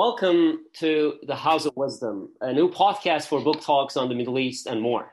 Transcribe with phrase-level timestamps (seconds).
[0.00, 4.38] Welcome to the House of Wisdom, a new podcast for book talks on the Middle
[4.38, 5.12] East and more.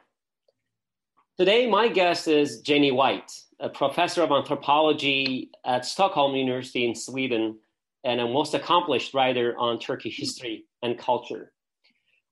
[1.38, 3.30] Today, my guest is Jenny White,
[3.60, 7.58] a professor of anthropology at Stockholm University in Sweden
[8.06, 11.52] and a most accomplished writer on Turkish history and culture.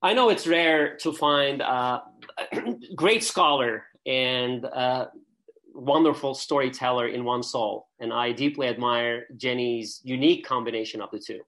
[0.00, 2.04] I know it's rare to find a
[2.96, 5.10] great scholar and a
[5.74, 11.40] wonderful storyteller in one soul, and I deeply admire Jenny's unique combination of the two.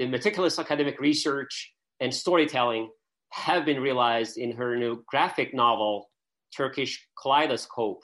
[0.00, 2.88] The meticulous academic research and storytelling
[3.32, 6.08] have been realized in her new graphic novel,
[6.56, 8.00] Turkish Kaleidoscope,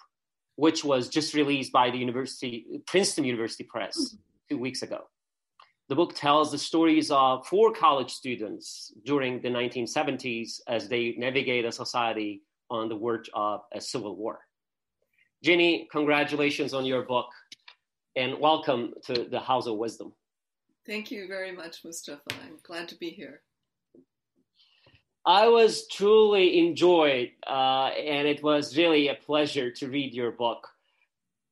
[0.56, 4.16] which was just released by the University Princeton University Press mm-hmm.
[4.50, 5.04] two weeks ago.
[5.88, 11.64] The book tells the stories of four college students during the 1970s as they navigate
[11.64, 14.40] a society on the verge of a civil war.
[15.42, 17.30] Jenny, congratulations on your book
[18.16, 20.12] and welcome to the House of Wisdom.
[20.86, 22.22] Thank you very much, Mustafa.
[22.30, 23.42] I'm glad to be here.
[25.24, 30.68] I was truly enjoyed, uh, and it was really a pleasure to read your book.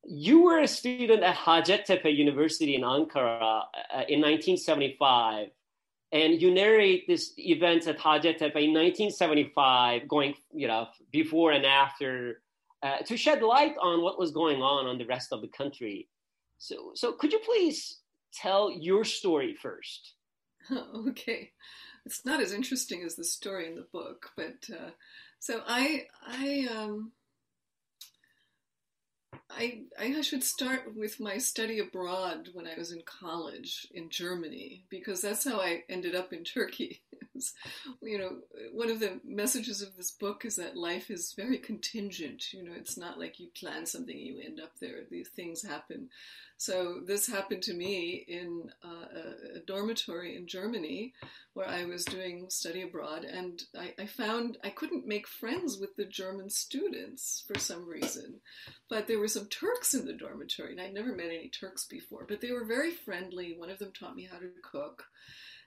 [0.05, 5.49] You were a student at Hacettepe University in Ankara uh, in 1975,
[6.13, 12.43] and you narrate this event at Hacettepe in 1975, going, you know, before and after,
[12.85, 16.09] uh, to shed light on what was going on on the rest of the country.
[16.59, 17.99] So, so could you please
[18.35, 20.15] tell your story first?
[21.09, 21.53] okay
[22.07, 24.91] it's not as interesting as the story in the book, but uh,
[25.39, 27.13] so I I um
[29.51, 34.85] I I should start with my study abroad when I was in college in Germany
[34.91, 37.03] because that's how I ended up in Turkey.
[38.03, 38.39] you know,
[38.73, 42.53] one of the messages of this book is that life is very contingent.
[42.53, 45.01] You know, it's not like you plan something you end up there.
[45.11, 46.11] These things happen.
[46.57, 51.13] So this happened to me in uh, a, dormitory in Germany
[51.53, 55.97] where I was doing study abroad, and I, I, found I couldn't make friends with
[55.97, 58.41] the German students for some reason.
[58.89, 62.25] But there were some Turks in the dormitory, and I'd never met any Turks before,
[62.29, 63.55] but they were very friendly.
[63.57, 65.05] One of them taught me how to cook.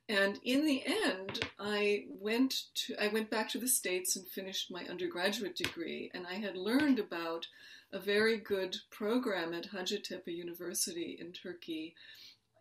[0.09, 4.72] And in the end, I went to I went back to the States and finished
[4.72, 7.47] my undergraduate degree, and I had learned about
[7.94, 11.96] a very good program at Hacettepe University in Turkey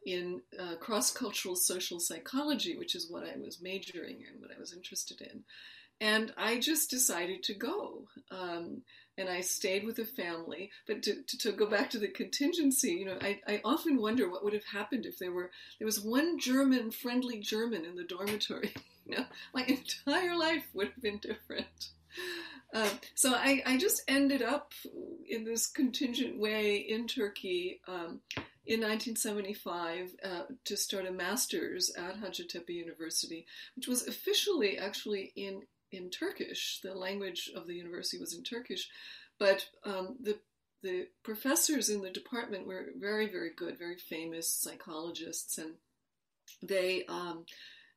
[0.07, 4.61] in uh, cross cultural social psychology, which is what I was majoring in, what I
[4.61, 5.43] was interested in.
[6.01, 8.05] And I just decided to go.
[8.31, 8.83] Um,
[9.19, 10.71] and I stayed with the family.
[10.87, 14.29] But to, to, to, go back to the contingency, you know, I, I often wonder
[14.29, 18.05] what would have happened if there were there was one German, friendly German in the
[18.05, 18.75] dormitory.
[19.07, 21.91] you know, my entire life would have been different.
[22.75, 24.73] Uh, so I, I just ended up
[25.29, 28.21] in this contingent way in Turkey um,
[28.67, 35.63] in 1975 uh, to start a master's at Hacettepe University, which was officially actually in
[35.93, 36.81] in Turkish.
[36.83, 38.89] The language of the university was in Turkish,
[39.39, 40.39] but um, the
[40.83, 45.75] the professors in the department were very very good, very famous psychologists, and
[46.63, 47.45] they um,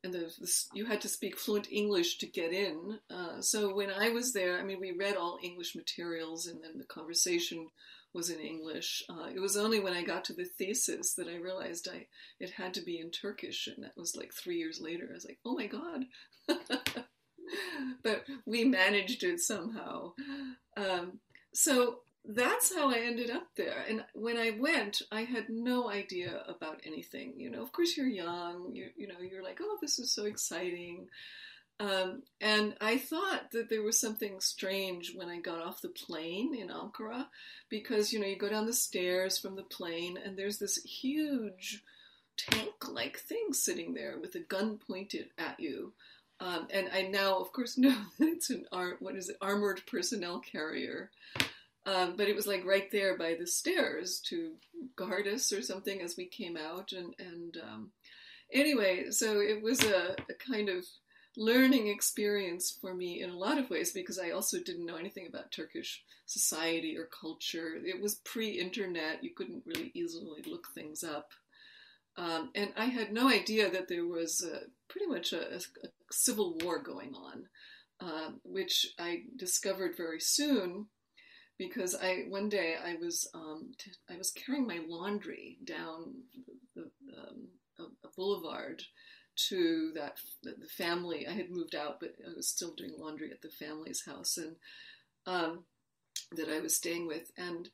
[0.03, 2.99] and the, the, you had to speak fluent English to get in.
[3.09, 6.77] Uh, so when I was there, I mean, we read all English materials, and then
[6.77, 7.67] the conversation
[8.13, 9.03] was in English.
[9.09, 12.07] Uh, it was only when I got to the thesis that I realized I
[12.39, 15.07] it had to be in Turkish, and that was like three years later.
[15.09, 16.05] I was like, oh my god.
[18.03, 20.13] but we managed it somehow.
[20.77, 21.19] Um,
[21.53, 21.99] so
[22.35, 23.83] that's how I ended up there.
[23.89, 27.33] And when I went, I had no idea about anything.
[27.37, 28.71] You know, of course, you're young.
[28.73, 31.07] You you know, you're like, oh, this is so exciting.
[31.79, 36.53] Um, and I thought that there was something strange when I got off the plane
[36.53, 37.27] in Ankara,
[37.69, 41.81] because you know you go down the stairs from the plane, and there's this huge
[42.37, 45.93] tank-like thing sitting there with a gun pointed at you.
[46.41, 49.81] Um, and I now, of course, know that it's an ar- what is it, armored
[49.87, 51.09] personnel carrier.
[51.89, 54.51] Um, but it was like right there by the stairs to
[54.95, 56.91] guard us or something as we came out.
[56.91, 57.91] And, and um,
[58.53, 60.85] anyway, so it was a, a, kind of
[61.35, 65.25] learning experience for me in a lot of ways because I also didn't know anything
[65.27, 67.73] about Turkish society or culture.
[67.83, 71.31] It was pre internet, you couldn't really easily look things up.
[72.17, 75.59] Um, and I had no idea that there was a, pretty much a, a,
[76.11, 77.45] civil war going on,
[77.99, 80.87] uh, which I discovered very soon
[81.59, 86.15] because I one day I was um, t- I was carrying my laundry down
[86.73, 88.81] the, um, a, a, boulevard
[89.49, 91.27] to that the family.
[91.27, 94.55] I had moved out, but I was still doing laundry at the family's house and
[95.27, 95.65] um,
[96.31, 97.69] that I was staying with, and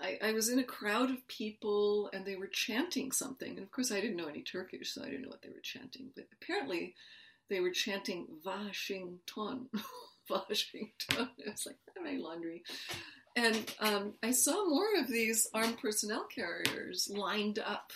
[0.00, 3.50] I, I, was in a crowd of people and they were chanting something.
[3.50, 5.60] And of course, I didn't know any Turkish, so I didn't know what they were
[5.62, 6.10] chanting.
[6.16, 6.94] But apparently,
[7.50, 9.68] they were chanting Washington.
[10.30, 11.28] Washington.
[11.38, 12.62] It's like, my laundry.
[13.36, 17.92] And um, I saw more of these armed personnel carriers lined up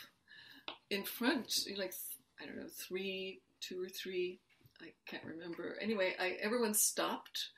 [0.90, 1.94] in front, like,
[2.40, 4.40] I don't know, three, two or three.
[4.80, 5.76] I can't remember.
[5.80, 7.50] Anyway, I, everyone stopped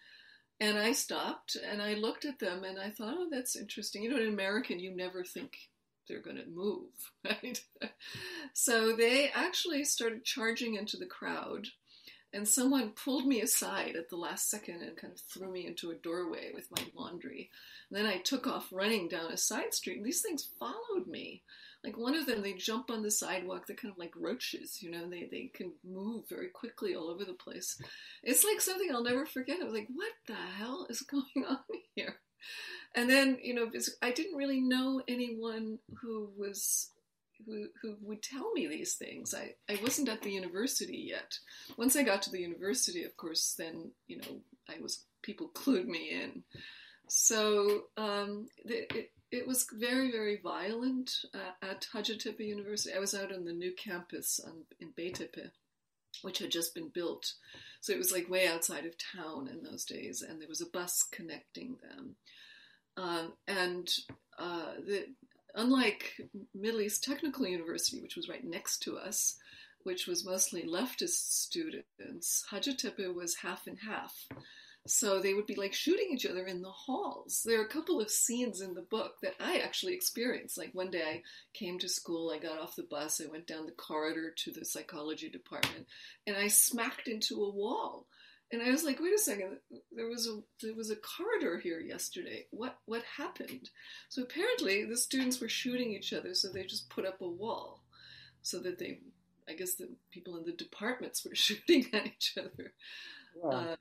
[0.61, 4.03] and I stopped and I looked at them and I thought, oh, that's interesting.
[4.03, 5.57] You know, in American, you never think
[6.07, 6.91] they're going to move,
[7.25, 7.63] right?
[8.53, 11.69] so they actually started charging into the crowd.
[12.33, 15.91] And someone pulled me aside at the last second and kind of threw me into
[15.91, 17.51] a doorway with my laundry.
[17.89, 21.43] And then I took off running down a side street, and these things followed me.
[21.83, 24.91] Like one of them they jump on the sidewalk they're kind of like roaches you
[24.91, 27.81] know they, they can move very quickly all over the place.
[28.23, 29.61] It's like something i'll never forget.
[29.61, 31.59] I was like what the hell is going on
[31.95, 32.17] here?
[32.95, 33.71] And then you know
[34.03, 36.91] i didn't really know anyone who was
[37.47, 39.35] who, who would tell me these things.
[39.35, 41.39] I, I wasn't at the university yet.
[41.77, 45.87] Once I got to the university, of course, then, you know, I was, people clued
[45.87, 46.43] me in.
[47.09, 52.95] So um, it, it was very, very violent uh, at Hacettepe University.
[52.95, 55.51] I was out on the new campus on, in Beytepe,
[56.23, 57.33] which had just been built.
[57.81, 60.67] So it was like way outside of town in those days, and there was a
[60.67, 62.17] bus connecting them.
[62.97, 63.89] Um, and
[64.39, 65.07] uh, the,
[65.55, 66.21] unlike
[66.55, 69.37] Middle East Technical University, which was right next to us,
[69.83, 74.29] which was mostly leftist students, Hacettepe was half and half.
[74.87, 77.43] So they would be like shooting each other in the halls.
[77.45, 80.57] There are a couple of scenes in the book that I actually experienced.
[80.57, 81.23] Like one day I
[81.53, 84.65] came to school, I got off the bus, I went down the corridor to the
[84.65, 85.87] psychology department,
[86.27, 88.07] and I smacked into a wall.
[88.53, 89.59] And I was like, wait a second,
[89.93, 92.47] there was a there was a corridor here yesterday.
[92.51, 93.71] What what happened?
[94.09, 97.85] So apparently the students were shooting each other, so they just put up a wall
[98.43, 99.01] so that they
[99.49, 102.73] I guess the people in the departments were shooting at each other.
[103.43, 103.51] Yeah.
[103.51, 103.77] Uh,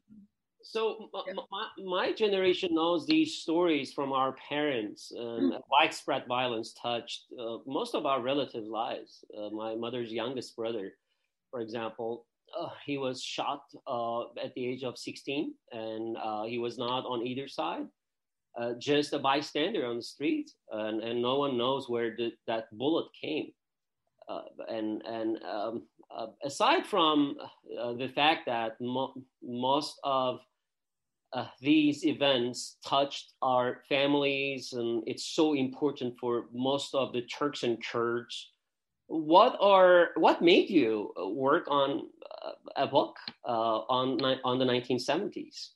[0.62, 1.34] so yeah.
[1.52, 5.12] my, my, generation knows these stories from our parents.
[5.18, 5.62] Um, mm.
[5.72, 9.24] Widespread violence touched uh, most of our relatives' lives.
[9.36, 10.92] Uh, my mother's youngest brother,
[11.50, 12.28] for example,
[12.58, 17.06] uh, he was shot uh, at the age of 16, and uh, he was not
[17.06, 17.86] on either side,
[18.60, 22.66] uh, just a bystander on the street, and, and no one knows where the, that
[22.78, 23.52] bullet came.
[24.68, 25.84] and and um,
[26.44, 27.36] aside from
[27.98, 30.40] the fact that mo- most of
[31.34, 37.64] uh, these events touched our families, and it's so important for most of the Turks
[37.64, 38.52] and Kurds.
[39.10, 42.08] What are what made you work on
[42.46, 45.70] uh, a book uh, on on the 1970s?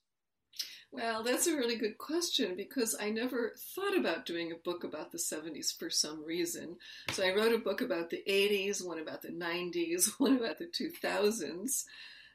[0.91, 5.11] Well, that's a really good question because I never thought about doing a book about
[5.11, 6.77] the 70s for some reason.
[7.09, 10.67] So I wrote a book about the 80s, one about the 90s, one about the
[10.67, 11.85] 2000s.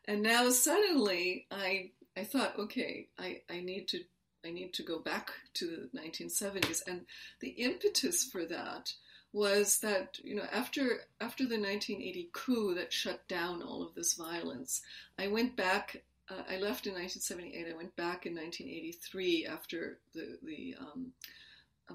[0.06, 4.00] And now suddenly I I thought, okay, I, I need to
[4.45, 7.03] I need to go back to the 1970s, and
[7.41, 8.93] the impetus for that
[9.32, 14.14] was that you know after after the 1980 coup that shut down all of this
[14.14, 14.82] violence,
[15.18, 16.02] I went back.
[16.30, 17.66] Uh, I left in 1978.
[17.73, 21.12] I went back in 1983 after the the um,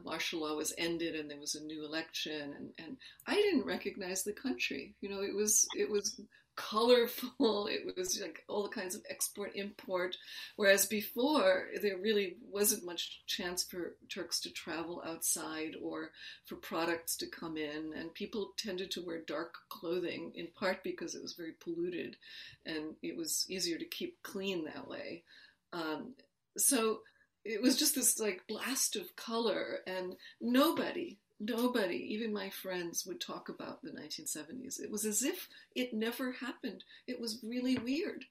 [0.04, 2.98] martial law was ended and there was a new election, and, and
[3.28, 4.96] I didn't recognize the country.
[5.02, 6.20] You know, it was it was
[6.56, 7.68] colorful.
[7.74, 10.18] It was like all the kinds of export import.
[10.56, 16.12] Whereas before, there really wasn't much chance for Turks to travel outside or
[16.46, 17.94] for products to come in.
[17.96, 22.18] And people tended to wear dark clothing in part because it was very polluted
[22.66, 25.24] and it was easier to keep clean that way.
[25.72, 26.14] Um,
[26.58, 27.00] so
[27.46, 33.22] it was just this like blast of color and nobody nobody, even my friends, would
[33.22, 34.80] talk about the 1970s.
[34.80, 36.84] It was as if it never happened.
[37.08, 38.26] It was really weird.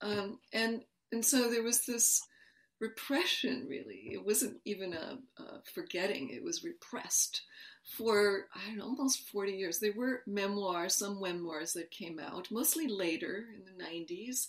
[0.00, 2.22] Um, and, and so there was this
[2.80, 4.10] repression, really.
[4.12, 7.42] It wasn't even a, a, forgetting, it was repressed
[7.84, 9.78] for, I don't know, almost 40 years.
[9.78, 14.48] There were memoirs, some memoirs that came out, mostly later in the 90s.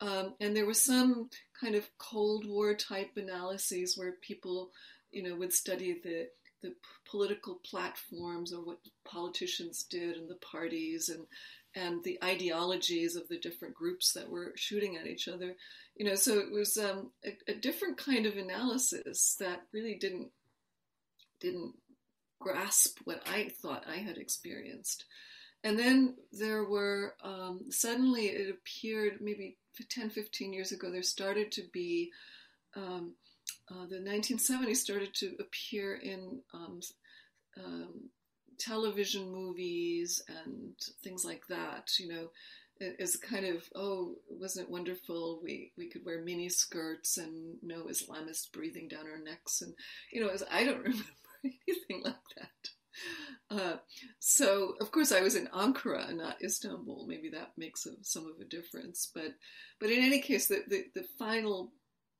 [0.00, 4.72] Um, and there was some kind of Cold War type analyses where people,
[5.12, 6.26] you know, would study the
[6.62, 6.74] the
[7.08, 11.26] political platforms or what politicians did and the parties and
[11.74, 15.56] and the ideologies of the different groups that were shooting at each other.
[15.96, 20.28] You know, so it was um, a, a, different kind of analysis that really didn't
[21.40, 21.74] didn't
[22.40, 25.06] grasp what I thought I had experienced.
[25.64, 29.56] And then there were um, suddenly it appeared maybe
[29.88, 32.10] 10, 15 years ago there started to be
[32.76, 33.14] um,
[33.72, 36.80] uh, the 1970s started to appear in um,
[37.62, 38.10] um,
[38.58, 41.90] television movies and things like that.
[41.98, 42.28] You know,
[42.98, 45.40] as kind of oh, wasn't it wonderful?
[45.42, 49.74] We we could wear mini skirts and no Islamists breathing down our necks, and
[50.12, 51.04] you know, as I don't remember
[51.44, 52.70] anything like that.
[53.50, 53.76] Uh,
[54.18, 57.06] so of course I was in Ankara, not Istanbul.
[57.06, 59.10] Maybe that makes a, some of a difference.
[59.14, 59.34] But
[59.80, 61.72] but in any case, the the, the final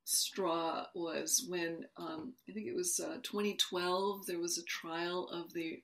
[0.05, 4.27] straw was when um, I think it was uh, 2012.
[4.27, 5.83] There was a trial of the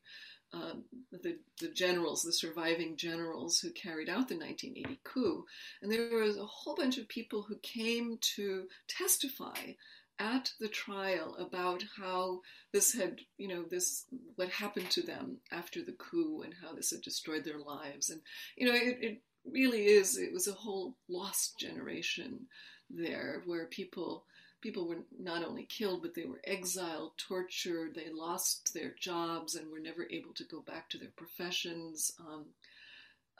[0.52, 5.44] um, the, the generals, the surviving generals who carried out the 1980 coup.
[5.82, 9.72] And there was a whole bunch of people who came to testify
[10.18, 12.40] at the trial about how
[12.72, 14.06] this had, you know, this,
[14.36, 18.10] what happened to them after the coup and how this had destroyed their lives.
[18.10, 18.20] And,
[18.56, 22.46] you know, it, it really is, it was a whole lost generation
[22.90, 24.24] there where people
[24.60, 29.70] people were not only killed, but they were exiled, tortured, they lost their jobs and
[29.70, 32.12] were never able to go back to their professions.
[32.20, 32.46] Um,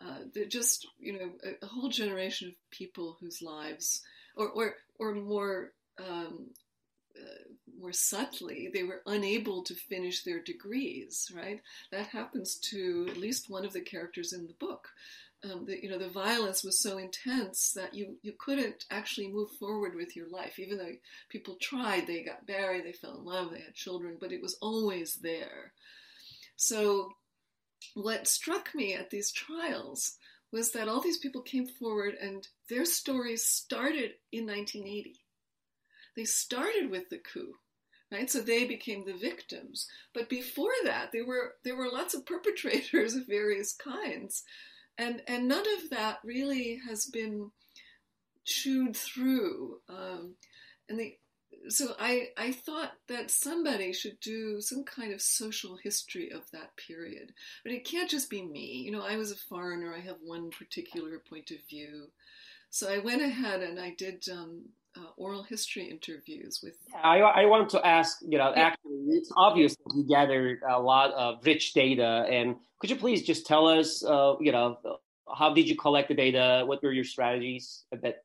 [0.01, 4.03] uh, they're just, you know, a, a, whole generation of people whose lives,
[4.37, 6.51] or, or, or more, um,
[7.19, 7.49] uh,
[7.81, 11.61] more subtly, they were unable to finish their degrees, right?
[11.91, 14.89] That happens to at least one of the characters in the book
[15.45, 19.51] um, the, you know, the violence was so intense that you, you couldn't actually move
[19.53, 20.59] forward with your life.
[20.59, 20.95] Even though
[21.29, 24.59] people tried, they got married, they fell in love, they had children, but it was
[24.61, 25.73] always there.
[26.57, 27.13] So,
[27.95, 30.17] what struck me at these trials
[30.51, 35.15] was that all these people came forward and their stories started in 1980.
[36.17, 37.55] They started with the coup,
[38.11, 38.29] right?
[38.29, 39.87] So they became the victims.
[40.15, 44.43] But before that, there were there were lots of perpetrators of various kinds
[44.99, 47.51] and and none of that really has been
[48.45, 49.79] chewed through.
[49.89, 50.35] Um,
[50.89, 51.17] and the
[51.69, 56.77] so I, I thought that somebody should do some kind of social history of that
[56.77, 57.33] period.
[57.63, 58.83] But it can't just be me.
[58.85, 62.09] You know, I was a foreigner, I have one particular point of view.
[62.71, 66.75] So I went ahead and I did um, uh, oral history interviews with.
[67.03, 71.13] I, I want to ask, you know, actually, it's obvious that you gathered a lot
[71.13, 72.27] of rich data.
[72.31, 74.79] And could you please just tell us, uh, you know,
[75.37, 76.65] how did you collect the data?
[76.67, 78.25] What were your strategies a bit?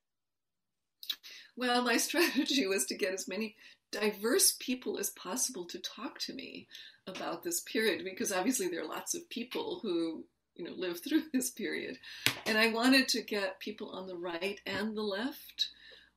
[1.56, 3.56] Well, my strategy was to get as many
[3.92, 6.68] diverse people as possible to talk to me
[7.06, 10.24] about this period because obviously there are lots of people who
[10.56, 11.98] you know live through this period
[12.48, 15.70] and i wanted to get people on the right and the left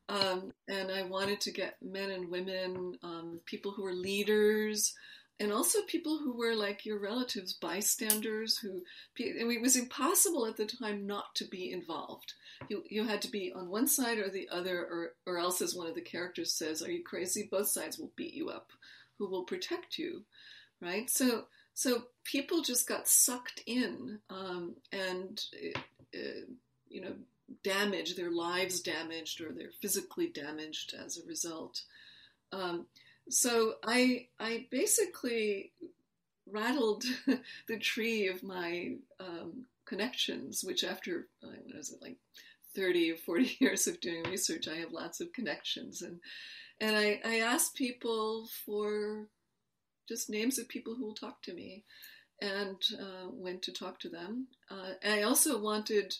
[0.09, 4.95] um, and I wanted to get men and women, um, people who were leaders,
[5.39, 8.59] and also people who were like your relatives, bystanders.
[8.59, 8.83] Who
[9.19, 12.35] and it was impossible at the time not to be involved.
[12.69, 15.75] You you had to be on one side or the other, or or else, as
[15.75, 17.49] one of the characters says, "Are you crazy?
[17.51, 18.71] Both sides will beat you up.
[19.19, 20.25] Who will protect you?"
[20.81, 21.11] Right.
[21.11, 25.43] So so people just got sucked in, um, and
[26.15, 26.47] uh,
[26.89, 27.15] you know
[27.63, 31.83] damaged, their lives damaged, or they're physically damaged as a result.
[32.53, 32.87] Um,
[33.29, 35.73] so I I basically
[36.47, 37.05] rattled
[37.69, 42.17] the tree of my um, connections, which after uh, what was it like
[42.75, 46.21] thirty or forty years of doing research, I have lots of connections, and
[46.81, 49.27] and I, I asked people for
[50.09, 51.85] just names of people who will talk to me,
[52.41, 54.47] and uh, went to talk to them.
[54.71, 56.15] Uh, I also wanted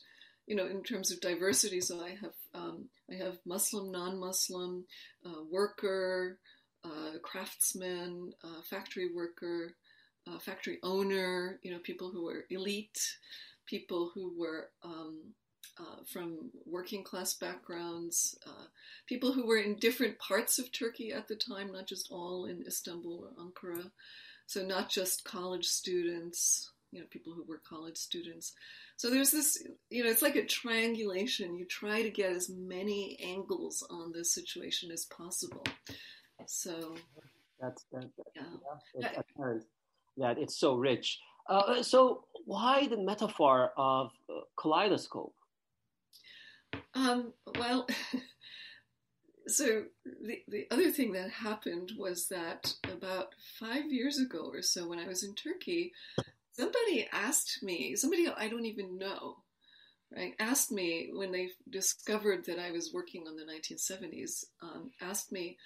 [0.47, 4.85] you know, in terms of diversity, so I have um, I have Muslim, non-Muslim,
[5.25, 6.39] uh, worker,
[6.85, 9.75] uh, craftsman, uh, factory worker,
[10.27, 11.59] uh, factory owner.
[11.63, 12.99] You know, people who were elite,
[13.67, 15.35] people who were um,
[15.79, 18.67] uh, from working class backgrounds, uh,
[19.07, 22.65] people who were in different parts of Turkey at the time, not just all in
[22.67, 23.91] Istanbul or Ankara.
[24.47, 28.53] So not just college students, you know, people who were college students.
[28.97, 31.57] So there's this, you know, it's like a triangulation.
[31.57, 35.65] You try to get as many angles on this situation as possible.
[36.47, 36.95] So
[37.61, 38.43] that's that, that yeah.
[38.99, 39.65] yeah it's apparent
[40.17, 41.19] that it's so rich.
[41.49, 45.35] Uh, so why the metaphor of uh, kaleidoscope?
[46.95, 47.87] Um, well,
[49.47, 54.89] so the, the other thing that happened was that about five years ago or so,
[54.89, 55.93] when I was in Turkey,
[56.59, 59.37] somebody asked me, somebody I don't even know,
[60.15, 65.33] right, asked me when they discovered that I was working on the 1970s, um, asked
[65.33, 65.59] me,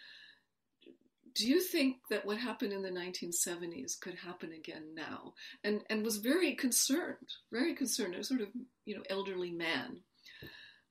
[1.35, 5.35] do you think that what happened in the 1970s could happen again now?
[5.63, 8.17] And and was very concerned, very concerned.
[8.17, 8.49] A sort of
[8.85, 10.01] you know elderly man,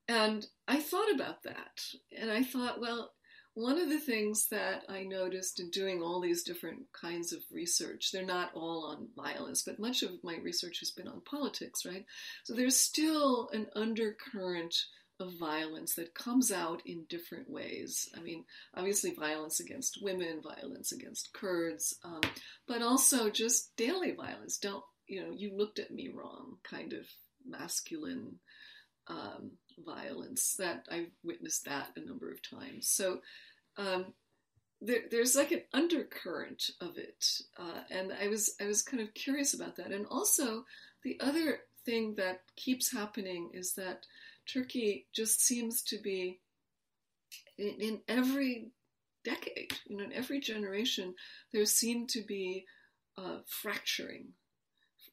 [0.08, 1.82] and I thought about that,
[2.18, 3.12] and I thought, well,
[3.60, 8.12] one of the things that I noticed in doing all these different kinds of research,
[8.12, 12.06] they're not all on violence, but much of my research has been on politics, right?
[12.46, 14.76] So there's still an undercurrent
[15.20, 18.08] of violence that comes out in different ways.
[18.18, 22.22] I mean, obviously, violence against women, violence against Kurds, um,
[22.66, 24.58] but also just daily violence.
[24.58, 27.06] Don't, you know, you looked at me wrong kind of
[27.46, 28.40] masculine
[29.10, 29.52] um,
[29.86, 32.88] violence that I've witnessed that a number of times.
[32.88, 33.20] So
[33.80, 34.14] um,
[34.82, 37.26] there, there's like an undercurrent of it,
[37.58, 39.92] uh, and I was I was kind of curious about that.
[39.92, 40.66] And also,
[41.04, 44.06] the other thing that keeps happening is that
[44.52, 46.40] Turkey just seems to be
[47.58, 48.72] in, in every
[49.24, 51.14] decade, you know, in every generation,
[51.52, 52.66] there seem to be
[53.18, 54.30] uh, fracturing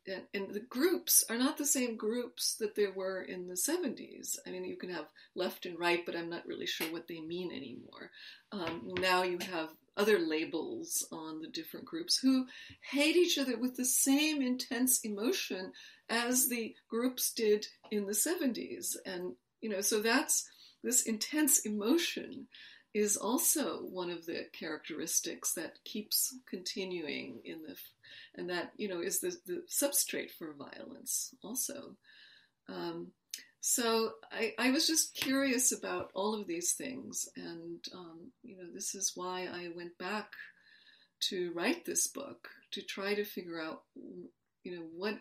[0.06, 4.38] and, and, the groups are not the same groups that there were in the 70s.
[4.46, 7.20] I mean, you can have left and right, but I'm not really sure what they
[7.20, 8.10] mean anymore.
[8.52, 12.46] Um, now you have other labels on the different groups who
[12.90, 15.72] hate each other with the same intense emotion
[16.08, 18.96] as the groups did in the 70s.
[19.06, 20.48] And, you know, so that's
[20.82, 22.46] this intense emotion
[22.94, 27.76] is also one of the characteristics that keeps continuing in the
[28.34, 31.96] and that you know is the, the substrate for violence also.
[32.68, 33.08] Um,
[33.60, 38.64] so I, I, was just curious about all of these things and um, you know
[38.72, 40.32] this is why i went back
[41.28, 43.82] to write this book to try to figure out
[44.64, 45.14] you know what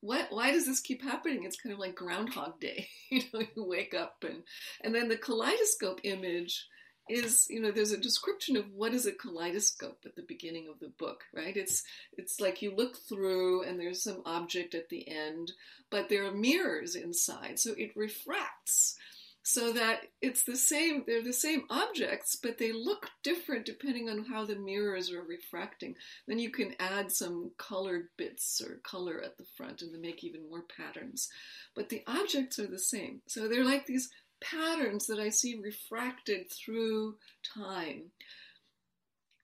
[0.00, 1.44] what why does this keep happening?
[1.44, 4.42] It's kind of like groundhog day you know you wake up and
[4.82, 6.66] and then the kaleidoscope image
[7.08, 10.78] is you know there's a description of what is a kaleidoscope at the beginning of
[10.80, 11.56] the book right?
[11.56, 11.82] It's
[12.16, 15.52] it's like you look through and there's some object at the end
[15.90, 18.96] but there are mirrors inside so it refracts.
[19.44, 24.26] So that it's the same they're the same objects but they look different depending on
[24.26, 25.94] how the mirrors are refracting.
[26.26, 30.22] Then you can add some colored bits or color at the front and to make
[30.22, 31.30] even more patterns.
[31.74, 33.22] But the objects are the same.
[33.26, 37.16] So they're like these patterns that I see refracted through
[37.54, 38.10] time.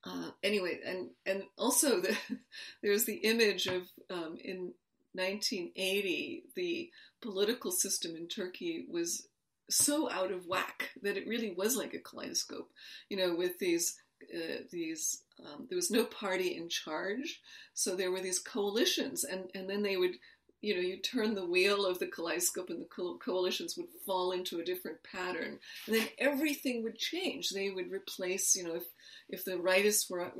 [0.04, 2.16] Uh, anyway, and and also the,
[2.82, 4.72] there's the image of um, in
[5.14, 6.90] 1980 the
[7.22, 9.28] political system in Turkey was
[9.70, 12.70] so out of whack that it really was like a kaleidoscope,
[13.08, 13.98] you know, with these
[14.34, 17.40] uh, these um, there was no party in charge,
[17.74, 20.16] so there were these coalitions, and and then they would
[20.64, 24.32] you know, you turn the wheel of the kaleidoscope and the co- coalitions would fall
[24.32, 25.58] into a different pattern.
[25.86, 27.50] And then everything would change.
[27.50, 28.84] They would replace, you know, if,
[29.28, 30.30] if the rightists were, uh,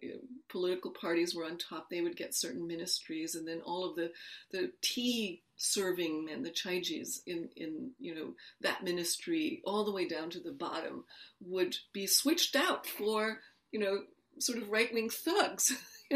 [0.00, 3.36] you know, political parties were on top, they would get certain ministries.
[3.36, 4.10] And then all of the,
[4.50, 10.08] the tea serving men, the chaijis in, in, you know, that ministry, all the way
[10.08, 11.04] down to the bottom,
[11.40, 13.38] would be switched out for,
[13.70, 14.00] you know,
[14.40, 15.72] sort of right wing thugs.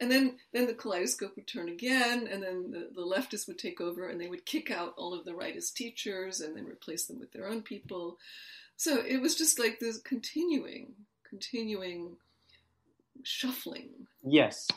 [0.00, 3.80] and then then the kaleidoscope would turn again, and then the, the leftists would take
[3.80, 7.18] over, and they would kick out all of the rightist teachers, and then replace them
[7.18, 8.18] with their own people.
[8.76, 10.94] So it was just like this continuing,
[11.28, 12.16] continuing
[13.22, 14.06] shuffling.
[14.22, 14.68] Yes.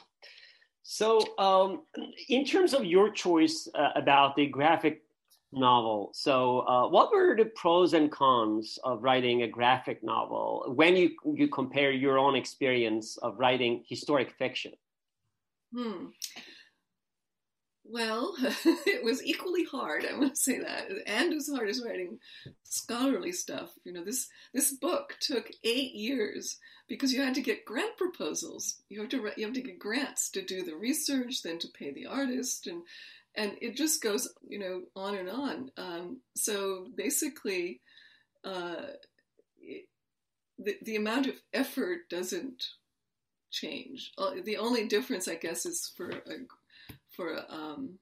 [0.84, 1.82] So, um,
[2.30, 5.02] in terms of your choice uh, about the graphic
[5.56, 6.12] novel.
[6.14, 11.12] So, uh, what were the pros and cons of writing a graphic novel when you
[11.34, 14.74] you compare your own experience of writing historic fiction?
[15.74, 16.08] Hmm.
[17.88, 20.06] Well, it was equally hard.
[20.06, 22.20] I want to say that, and as hard as writing
[22.64, 23.72] scholarly stuff.
[23.84, 28.82] You know, this this book took eight years because you had to get grant proposals.
[28.90, 31.92] You have to you have to get grants to do the research, then to pay
[31.92, 32.82] the artist, and
[33.38, 35.72] and it just goes, you know, on and on.
[35.78, 37.82] Um, so basically,
[38.44, 38.88] uh,
[39.60, 39.86] it,
[40.58, 42.64] the the amount of effort doesn't
[43.52, 44.12] change.
[44.18, 48.00] Uh, the only difference, I guess, is for a, for um,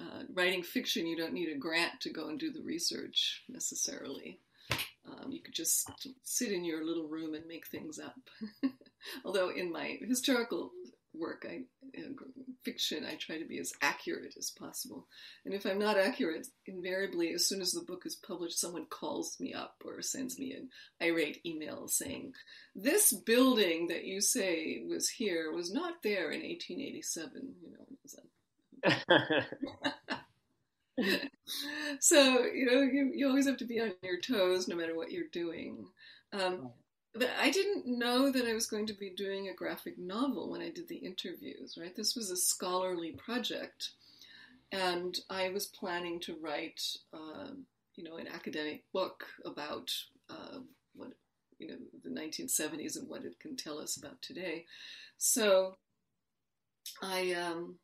[0.00, 4.40] uh, writing fiction, you don't need a grant to go and do the research necessarily.
[5.06, 5.90] Um, you could just
[6.22, 8.16] sit in your little room and make things up.
[9.24, 10.70] Although in my historical
[11.20, 11.62] work, I
[12.64, 15.06] fiction, I try to be as accurate as possible.
[15.44, 19.38] And if I'm not accurate, invariably, as soon as the book is published, someone calls
[19.40, 20.68] me up or sends me an
[21.00, 22.34] irate email saying,
[22.74, 27.86] "This building that you say was here was not there in 1887." You know.
[32.00, 35.10] so you know you, you always have to be on your toes no matter what
[35.10, 35.86] you're doing
[36.32, 36.70] um,
[37.14, 40.60] but I didn't know that I was going to be doing a graphic novel when
[40.60, 41.94] I did the interviews, right?
[41.94, 43.90] This was a scholarly project,
[44.70, 46.80] and I was planning to write,
[47.12, 47.50] uh,
[47.96, 49.92] you know, an academic book about
[50.28, 50.60] uh,
[50.94, 51.12] what
[51.58, 54.64] you know the 1970s and what it can tell us about today.
[55.18, 55.76] So
[57.02, 57.76] I um,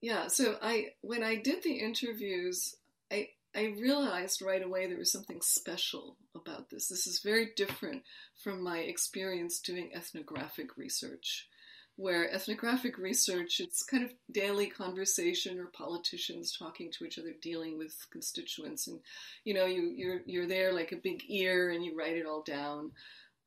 [0.00, 2.76] yeah, so I when I did the interviews,
[3.12, 6.88] I I realized right away there was something special about this.
[6.88, 8.02] This is very different
[8.42, 11.48] from my experience doing ethnographic research
[11.96, 17.78] where ethnographic research it's kind of daily conversation or politicians talking to each other dealing
[17.78, 19.00] with constituents and
[19.44, 22.42] you know you you're you're there like a big ear and you write it all
[22.42, 22.90] down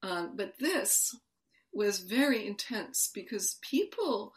[0.02, 1.16] um, but this
[1.72, 4.34] was very intense because people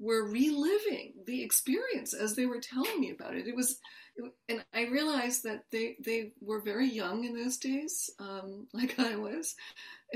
[0.00, 3.78] were reliving the experience as they were telling me about it it was
[4.48, 9.16] and I realized that they they were very young in those days, um, like I
[9.16, 9.54] was,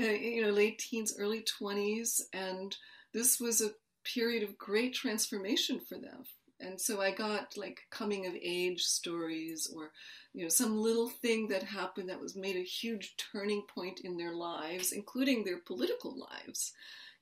[0.01, 2.75] uh, you know, late teens, early twenties, and
[3.13, 3.71] this was a
[4.03, 6.23] period of great transformation for them.
[6.59, 9.91] And so I got like coming of age stories or,
[10.33, 14.17] you know, some little thing that happened that was made a huge turning point in
[14.17, 16.73] their lives, including their political lives.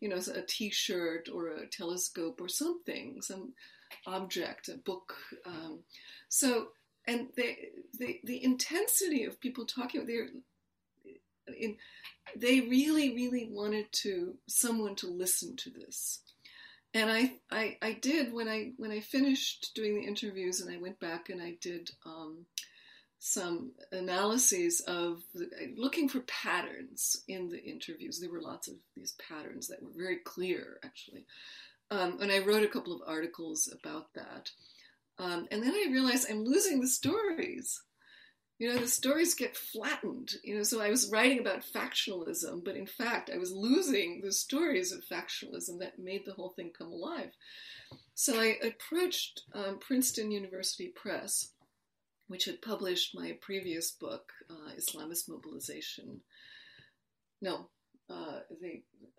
[0.02, 3.54] You know, a t shirt or a telescope or something, some
[4.06, 5.14] object, a book.
[5.46, 5.80] Um,
[6.30, 6.68] so,
[7.08, 7.56] and the,
[8.00, 10.28] the, the intensity of people talking, they're,
[11.48, 11.78] in,
[12.36, 16.22] they really, really wanted to someone to listen to this.
[16.94, 20.80] And I, I, I did when I when I finished doing the interviews, and I
[20.80, 22.46] went back and I did um,
[23.20, 28.20] some analyses of the, looking for patterns in the interviews.
[28.20, 31.26] There were lots of these patterns that were very clear, actually.
[31.92, 34.52] Um, and I wrote a couple of articles about that.
[35.18, 37.82] Um, and then I realized I'm losing the stories.
[38.58, 40.36] You know the stories get flattened.
[40.44, 44.32] You know so i was writing about factionalism but in fact i was losing the
[44.32, 47.32] stories of factionalism that made the whole thing come alive.
[48.14, 51.52] So i approached um, princeton university press
[52.28, 56.22] which had published my previous book uh, islamist mobilization.
[57.42, 57.70] No
[58.10, 58.40] uh,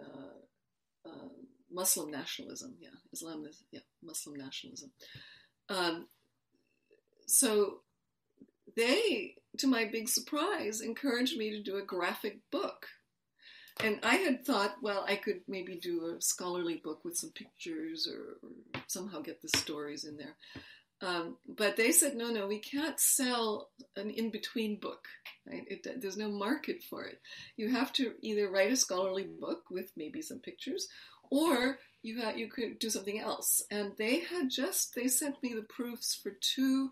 [0.00, 1.28] uh, uh
[1.70, 4.90] muslim nationalism yeah islam yeah muslim nationalism
[5.68, 6.06] um,
[7.26, 7.80] so
[8.76, 12.86] they, to my big surprise, encouraged me to do a graphic book.
[13.82, 18.08] And I had thought, well, I could maybe do a scholarly book with some pictures
[18.10, 20.34] or, or somehow get the stories in there.
[21.02, 25.06] Um, but they said, no, no, we can't sell an in between book.
[25.46, 25.64] Right?
[25.68, 27.20] It, there's no market for it.
[27.58, 30.88] You have to either write a scholarly book with maybe some pictures,
[31.30, 33.62] or you, ha- you could do something else.
[33.70, 36.90] And they had just, they sent me the proofs for two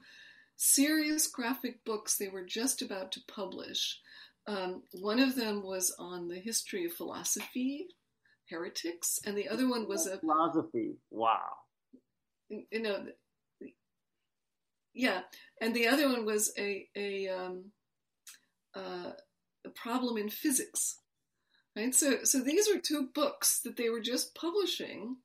[0.56, 3.98] serious graphic books they were just about to publish.
[4.46, 7.86] Um, one of them was on the history of philosophy,
[8.50, 10.96] heretics, and the other one was a philosophy.
[11.10, 11.38] Wow.
[12.48, 13.06] You know,
[14.92, 15.22] yeah,
[15.60, 17.72] and the other one was a a, um,
[18.76, 19.12] uh,
[19.64, 21.00] a problem in physics.
[21.76, 21.94] Right.
[21.94, 25.16] So so these were two books that they were just publishing,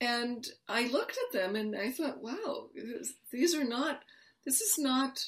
[0.00, 2.68] and I looked at them and I thought, wow,
[3.32, 4.00] these are not
[4.44, 5.20] this is not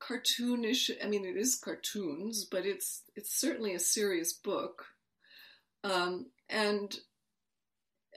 [0.00, 0.90] cartoonish.
[1.02, 4.86] I mean, it is cartoons, but it's it's certainly a serious book.
[5.82, 6.94] Um, and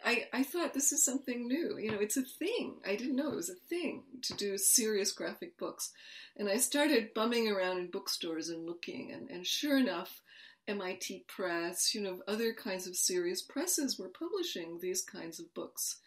[0.05, 1.77] I I thought this is something new.
[1.77, 2.77] You know, it's a thing.
[2.85, 5.91] I didn't know it was a thing to do serious graphic books.
[6.35, 10.21] And I started bumming around in bookstores and looking, and, and sure enough,
[10.67, 15.97] MIT Press, you know, other kinds of serious presses were publishing these kinds of books.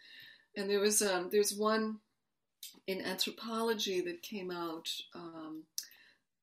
[0.55, 1.99] And there was um, there's one
[2.87, 4.89] in anthropology that came out.
[5.15, 5.63] Um,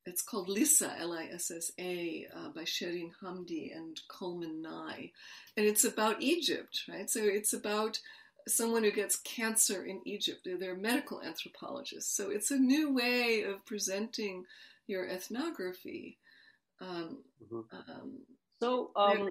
[0.07, 5.11] it's called Lissa, L-I-S-S-A, uh, by Sherine Hamdy and Coleman Nye,
[5.55, 7.11] and it's about Egypt, right?
[7.11, 8.01] So it's about
[8.47, 10.41] someone who gets cancer in Egypt.
[10.45, 14.47] They're, they're medical anthropologists, so it's a new way of presenting
[14.87, 16.17] your ethnography.
[16.81, 17.93] Um, mm-hmm.
[17.93, 18.19] um,
[18.61, 19.31] so um,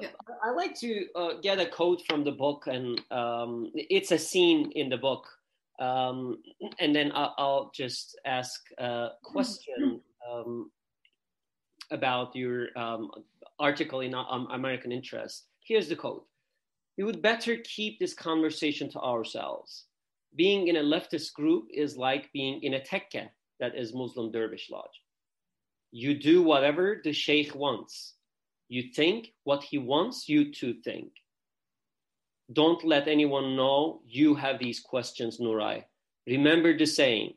[0.00, 0.08] yeah.
[0.44, 4.70] I like to uh, get a quote from the book, and um, it's a scene
[4.72, 5.26] in the book
[5.78, 6.38] um,
[6.78, 10.70] and then I'll, I'll, just ask a question um,
[11.90, 13.10] about your um,
[13.58, 15.44] article in um, American Interest.
[15.60, 16.26] Here's the quote
[16.96, 19.86] We would better keep this conversation to ourselves.
[20.34, 23.28] Being in a leftist group is like being in a tekke,
[23.60, 25.02] that is Muslim Dervish Lodge.
[25.98, 28.16] You do whatever the Sheikh wants.
[28.68, 31.08] You think what he wants you to think
[32.52, 35.84] don't let anyone know you have these questions, Nuray.
[36.26, 37.34] Remember the saying,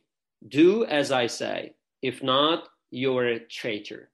[0.50, 1.74] do as I say.
[2.02, 4.12] If not, you're a traitor.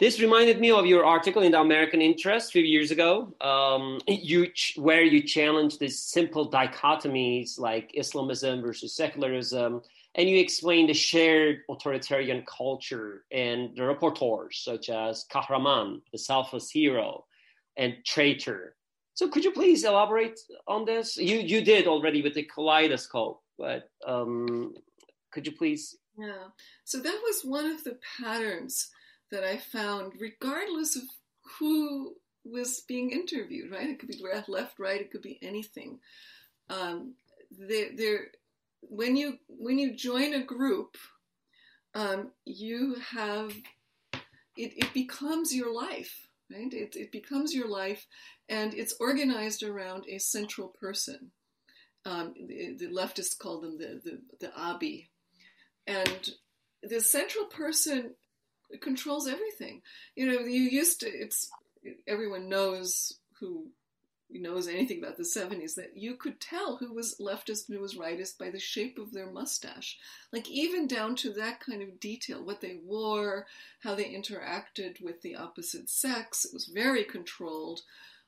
[0.00, 4.00] This reminded me of your article in the American Interest a few years ago, um,
[4.06, 9.82] you ch- where you challenged these simple dichotomies like Islamism versus secularism,
[10.14, 16.70] and you explain the shared authoritarian culture and the reporters such as Kahraman, the selfless
[16.70, 17.24] hero,
[17.76, 18.74] and traitor.
[19.14, 21.16] So could you please elaborate on this?
[21.16, 24.74] You you did already with the kaleidoscope, but um,
[25.32, 25.96] could you please?
[26.16, 26.48] Yeah.
[26.84, 28.88] So that was one of the patterns
[29.30, 31.02] that I found, regardless of
[31.58, 33.72] who was being interviewed.
[33.72, 33.90] Right?
[33.90, 35.00] It could be left, right.
[35.00, 35.98] It could be anything.
[36.70, 37.14] Um,
[37.50, 38.28] there, there
[38.82, 40.96] when you when you join a group,
[41.94, 43.54] um, you have
[44.56, 46.72] it, it becomes your life, right?
[46.72, 48.06] It, it becomes your life,
[48.48, 51.30] and it's organized around a central person.
[52.04, 55.10] Um, the, the, leftists call them the the, the abi,
[55.86, 56.30] and
[56.82, 58.14] the central person
[58.80, 59.82] controls everything.
[60.16, 61.06] You know, you used to.
[61.06, 61.50] It's
[62.06, 63.68] everyone knows who
[64.30, 67.96] knows anything about the 70s that you could tell who was leftist and who was
[67.96, 69.98] rightist by the shape of their mustache.
[70.32, 73.46] Like, even down to that kind of detail what they wore,
[73.82, 76.44] how they interacted with the opposite sex.
[76.44, 77.80] It was very controlled.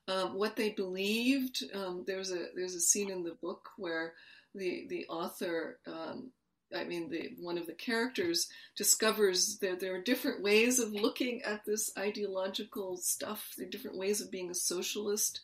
[0.08, 1.62] Um, what they believed.
[1.74, 4.14] Um, there's a there's a scene in the book where
[4.54, 6.32] the the author um,
[6.74, 11.42] I mean, the, one of the characters discovers that there are different ways of looking
[11.42, 13.54] at this ideological stuff.
[13.56, 15.40] There are different ways of being a socialist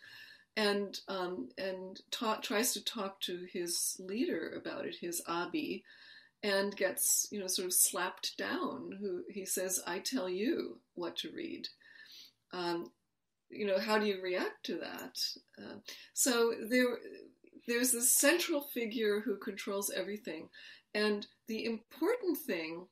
[0.57, 5.85] and um, and ta- tries to talk to his leader about it, his abi,
[6.43, 8.93] and gets you know sort of slapped down.
[9.01, 11.69] Who he says, "I tell you what to read."
[12.53, 12.91] Um,
[13.51, 15.19] you know, how do you react to that?
[15.59, 15.77] Uh,
[16.15, 16.99] so there,
[17.69, 20.49] there's this central figure who controls everything,
[20.95, 22.87] and the important thing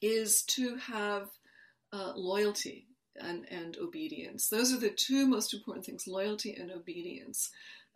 [0.00, 1.28] is to have
[1.92, 2.87] uh, loyalty
[3.20, 4.48] and, and obedience.
[4.48, 7.50] Those are the two most important things loyalty and obedience.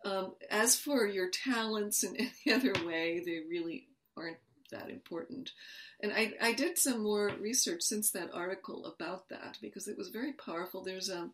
[0.05, 4.37] Um, as for your talents in any other way, they really aren't
[4.71, 5.51] that important.
[6.01, 10.09] And I, I did some more research since that article about that because it was
[10.09, 10.83] very powerful.
[10.83, 11.29] There's a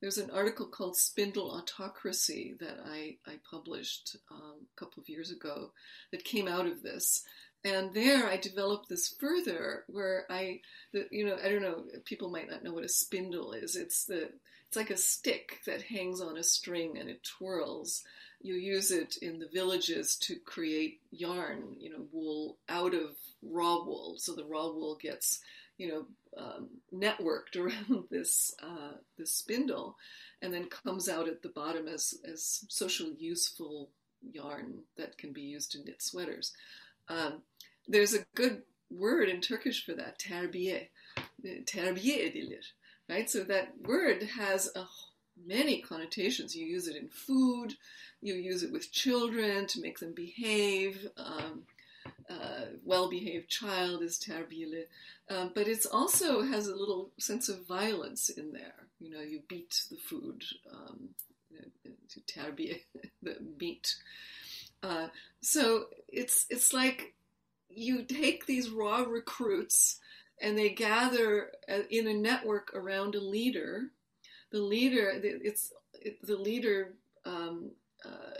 [0.00, 5.30] there's an article called Spindle Autocracy that I, I published um, a couple of years
[5.30, 5.72] ago
[6.10, 7.22] that came out of this
[7.64, 10.60] and there I developed this further where I,
[10.92, 13.76] the, you know, I don't know, people might not know what a spindle is.
[13.76, 14.30] It's the,
[14.66, 18.02] it's like a stick that hangs on a string and it twirls.
[18.40, 23.84] You use it in the villages to create yarn, you know, wool out of raw
[23.84, 24.14] wool.
[24.18, 25.40] So the raw wool gets,
[25.76, 26.06] you know,
[26.38, 29.96] um, networked around this uh, this spindle,
[30.40, 33.90] and then comes out at the bottom as as socially useful
[34.32, 36.52] yarn that can be used to knit sweaters.
[37.08, 37.42] Um,
[37.88, 40.88] there's a good word in Turkish for that, terbiye.
[41.44, 42.64] Terbiye edilir.
[43.08, 43.28] Right?
[43.28, 44.86] So that word has a,
[45.46, 46.54] many connotations.
[46.54, 47.74] You use it in food,
[48.20, 51.08] you use it with children to make them behave.
[51.16, 51.62] Um,
[52.28, 54.84] uh, well-behaved child is terbiyeli,
[55.28, 58.74] um, but it also has a little sense of violence in there.
[59.00, 61.10] You know, you beat the food um,
[62.08, 62.80] to terbiye,
[63.22, 63.96] the beat.
[64.82, 65.08] Uh,
[65.40, 67.14] so it's it's like
[67.70, 69.98] you take these raw recruits
[70.40, 73.84] and they gather uh, in a network around a leader.
[74.50, 75.72] The leader, it's
[76.22, 76.94] the leader.
[77.24, 77.72] Um,
[78.04, 78.38] uh,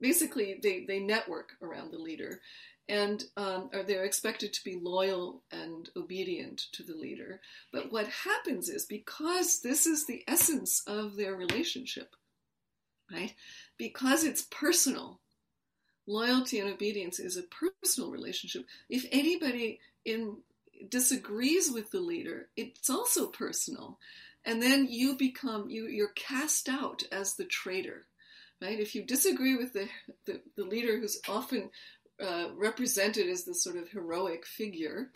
[0.00, 2.40] basically, they, they network around the leader,
[2.88, 7.40] and um, they're expected to be loyal and obedient to the leader.
[7.72, 12.14] But what happens is because this is the essence of their relationship,
[13.10, 13.34] right?
[13.76, 15.20] Because it's personal,
[16.08, 18.64] loyalty and obedience is a personal relationship.
[18.88, 20.38] If anybody in
[20.88, 23.98] disagrees with the leader, it's also personal.
[24.44, 28.06] And then you become you you're cast out as the traitor.
[28.60, 28.80] Right?
[28.80, 29.88] If you disagree with the
[30.24, 31.70] the, the leader who's often
[32.20, 35.10] uh, represented as this sort of heroic figure,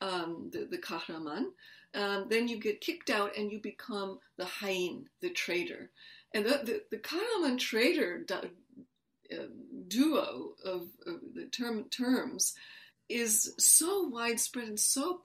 [0.00, 1.46] um, the, the kahraman,
[1.94, 5.90] um, then you get kicked out and you become the hain, the traitor.
[6.34, 8.24] And the, the, the kahraman traitor
[9.88, 12.54] duo of, of the term, terms
[13.08, 15.22] is so widespread and so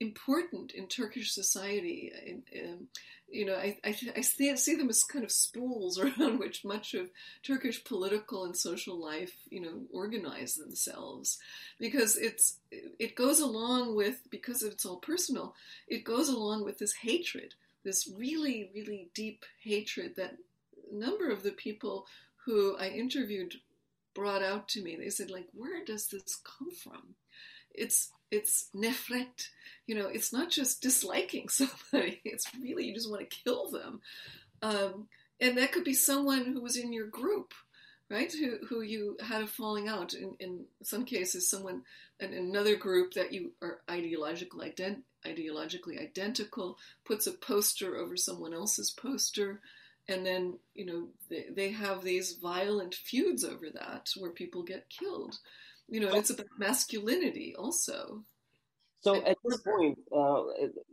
[0.00, 2.12] important in Turkish society.
[2.56, 2.88] Um,
[3.30, 6.92] you know, I, I, I see, see, them as kind of spools around which much
[6.92, 7.08] of
[7.42, 11.38] Turkish political and social life, you know, organize themselves,
[11.78, 15.54] because it's it goes along with because it's all personal.
[15.88, 20.36] It goes along with this hatred, this really really deep hatred that
[20.92, 22.06] a number of the people
[22.44, 23.54] who I interviewed
[24.14, 24.96] brought out to me.
[24.96, 27.14] They said, like, where does this come from?
[27.74, 29.48] It's it's nefret,
[29.86, 30.06] you know.
[30.06, 32.20] It's not just disliking somebody.
[32.24, 34.00] It's really you just want to kill them,
[34.62, 35.08] um,
[35.40, 37.54] and that could be someone who was in your group,
[38.10, 38.32] right?
[38.32, 40.14] Who, who you had a falling out.
[40.14, 41.82] In, in some cases, someone
[42.20, 48.54] in another group that you are ideologically, ident- ideologically identical puts a poster over someone
[48.54, 49.60] else's poster.
[50.08, 54.90] And then, you know, they, they have these violent feuds over that where people get
[54.90, 55.38] killed.
[55.88, 58.24] You know, it's about masculinity also.
[59.02, 60.44] So at this point, uh,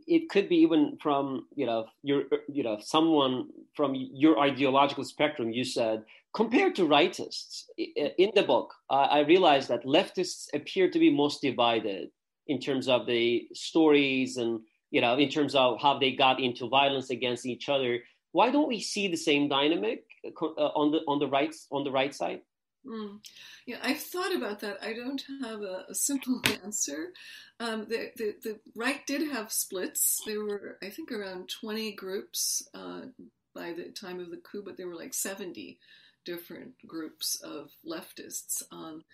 [0.08, 5.52] it could be even from you know your you know someone from your ideological spectrum.
[5.52, 6.02] You said
[6.34, 11.40] compared to rightists in the book, uh, I realized that leftists appear to be most
[11.40, 12.10] divided
[12.48, 16.68] in terms of the stories and you know in terms of how they got into
[16.68, 18.00] violence against each other.
[18.32, 21.90] Why don't we see the same dynamic uh, on the on the right on the
[21.90, 22.42] right side?
[22.86, 23.20] Mm.
[23.66, 24.78] Yeah, I've thought about that.
[24.82, 27.12] I don't have a, a simple answer.
[27.58, 30.22] Um, the, the, the, right did have splits.
[30.26, 33.02] There were, I think, around 20 groups uh,
[33.54, 35.78] by the time of the coup, but there were like 70
[36.24, 38.62] different groups of leftists.
[38.72, 39.04] Um,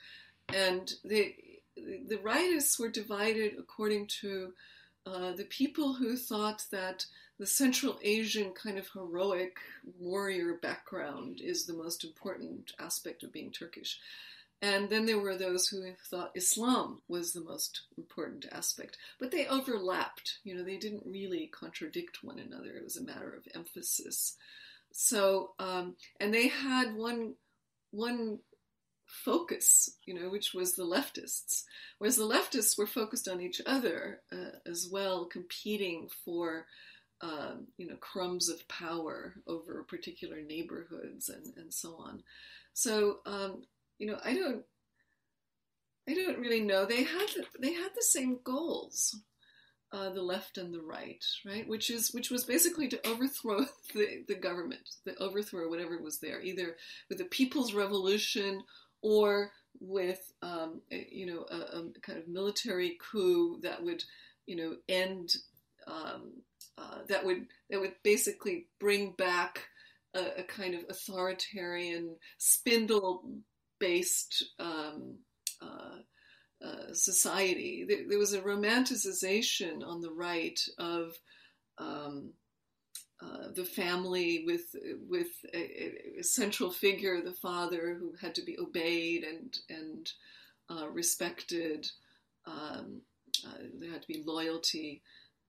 [0.49, 1.35] and the,
[1.77, 4.53] the rightists were divided according to
[5.07, 7.07] uh, the people who thought that
[7.39, 9.59] the Central Asian kind of heroic
[9.99, 13.99] warrior background is the most important aspect of being Turkish.
[14.63, 18.97] And then there were those who thought Islam was the most important aspect.
[19.21, 20.39] But they overlapped.
[20.45, 22.71] You know, they didn't really contradict one another.
[22.71, 24.37] It was a matter of emphasis.
[24.93, 27.35] So, um, and they had one,
[27.91, 28.39] one
[29.07, 31.65] focus, you know, which was the leftists.
[31.99, 36.67] Whereas the leftists were focused on each other uh, as well, competing for
[37.23, 42.23] um, you know, crumbs of power over particular neighborhoods and, and so on.
[42.75, 43.63] So, um,
[43.99, 44.63] you know, I don't,
[46.09, 46.85] I don't really know.
[46.85, 47.29] They had
[47.61, 49.19] they had the same goals,
[49.93, 51.67] uh, the left and the right, right?
[51.67, 53.65] Which is which was basically to overthrow
[53.95, 56.77] the, the government, the overthrow whatever was there, either
[57.09, 58.63] with the People's Revolution
[59.03, 64.03] or with um, you know a, a, kind of military coup that would
[64.47, 65.35] you know end
[65.87, 66.33] um,
[66.79, 69.65] uh, that would that would basically bring back
[70.15, 73.25] a, a kind of authoritarian spindle
[73.79, 75.17] based um,
[75.61, 75.99] uh,
[76.65, 77.85] uh, society.
[77.87, 81.13] There, there, was a romanticization on the right of
[81.79, 82.33] um,
[83.23, 84.75] uh, the family with
[85.09, 90.13] with a, a, central figure, the father, who had to be obeyed and and
[90.71, 91.91] uh, respected.
[92.47, 93.01] Um,
[93.47, 95.03] uh, there had to be loyalty.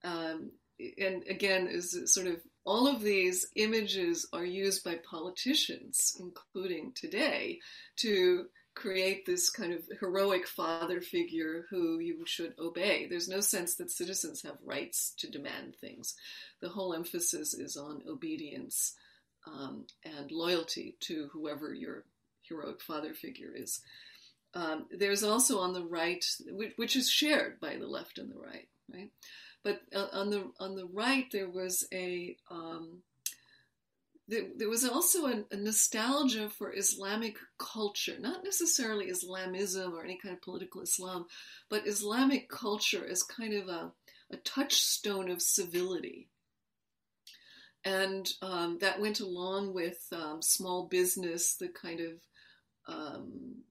[0.04, 0.52] Um,
[0.98, 7.58] and again, is sort of all of these images are used by politicians, including today,
[7.96, 8.46] to
[8.78, 13.06] create this kind of heroic father figure who you should obey.
[13.06, 16.14] There's no sense that citizens have rights to demand things.
[16.60, 18.94] The whole emphasis is on obedience
[19.46, 22.04] um, and loyalty to whoever your
[22.42, 23.80] heroic father figure is.
[24.54, 28.38] Um, there's also on the right, which, which is shared by the left and the
[28.38, 29.10] right, right?
[29.64, 33.02] But uh, on the on the right, there was a um,
[34.28, 40.34] there, was also a, a, nostalgia for Islamic culture, not necessarily Islamism or any kind
[40.34, 41.26] of political Islam,
[41.70, 43.92] but Islamic culture as kind of a,
[44.30, 46.28] a touchstone of civility.
[47.84, 52.12] And um, that went along with um, small business, the kind of
[52.86, 53.62] um,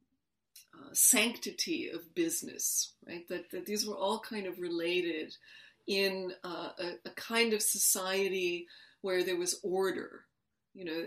[0.74, 3.28] uh, sanctity of business, right?
[3.30, 5.36] That, that these were all kind of related
[5.88, 8.68] in uh, a, a, kind of society
[9.02, 10.26] where there was order.
[10.78, 11.06] You know,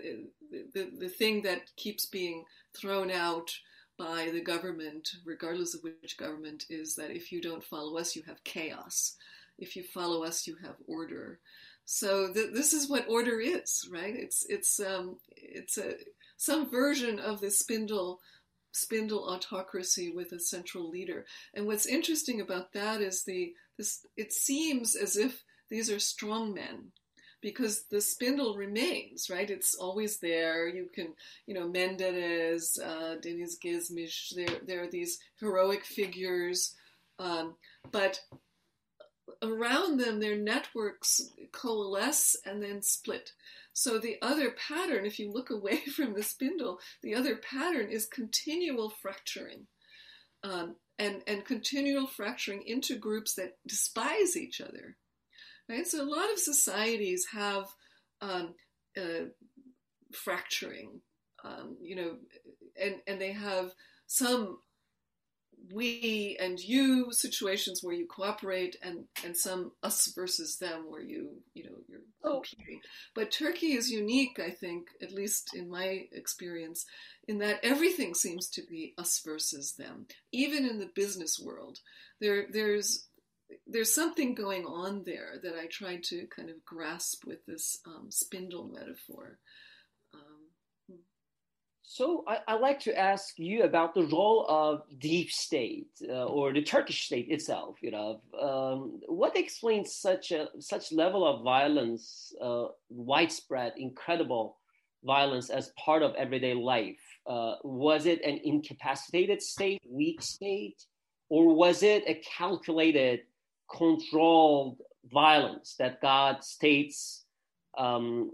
[0.74, 2.44] the, the, thing that keeps being
[2.76, 3.52] thrown out
[3.96, 8.22] by the government, regardless of which government, is that if you don't follow us, you
[8.26, 9.14] have chaos.
[9.58, 11.38] If you follow us, you have order.
[11.84, 14.14] So th- this is what order is, right?
[14.16, 15.94] It's it's um, it's a
[16.36, 18.18] some version of the spindle
[18.72, 21.26] spindle autocracy with a central leader.
[21.54, 26.54] And what's interesting about that is the this it seems as if these are strong
[26.54, 26.90] men
[27.40, 29.48] because the spindle remains, right?
[29.48, 30.68] It's always there.
[30.68, 31.14] You can,
[31.46, 36.74] you know, Menderes, uh, Deniz Gezmiş, there, there are these heroic figures,
[37.18, 37.54] um,
[37.90, 38.20] but
[39.42, 41.20] around them, their networks
[41.52, 43.32] coalesce and then split.
[43.72, 48.06] So the other pattern, if you look away from the spindle, the other pattern is
[48.06, 49.66] continual fracturing.
[50.42, 54.96] Um, and, and continual fracturing into groups that despise each other.
[55.70, 55.86] Right?
[55.86, 57.66] So a lot of societies have
[58.20, 58.54] um,
[58.98, 59.26] uh,
[60.12, 61.00] fracturing,
[61.44, 62.16] um, you know,
[62.80, 63.72] and, and they have
[64.08, 64.58] some
[65.72, 71.30] we and you situations where you cooperate and and some us versus them where you
[71.54, 72.40] you know you're oh.
[72.40, 72.80] competing
[73.14, 76.86] but turkey is unique i think at least in my experience
[77.28, 81.78] in that everything seems to be us versus them even in the business world
[82.20, 83.06] there there's
[83.66, 88.10] there's something going on there that i tried to kind of grasp with this um,
[88.10, 89.38] spindle metaphor
[91.90, 96.52] so I, would like to ask you about the role of deep state uh, or
[96.52, 97.78] the Turkish state itself.
[97.80, 104.58] You know, um, what explains such a such level of violence, uh, widespread, incredible
[105.02, 107.02] violence as part of everyday life?
[107.26, 110.86] Uh, was it an incapacitated state, weak state,
[111.28, 113.22] or was it a calculated,
[113.70, 114.78] controlled
[115.12, 117.24] violence that God states
[117.78, 118.32] um,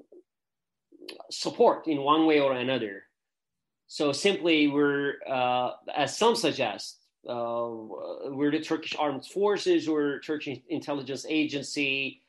[1.31, 3.05] support in one way or another?
[3.89, 7.69] So simply, we're, uh, as some suggest, uh,
[8.27, 12.23] we're the Turkish armed forces or Turkish intelligence agency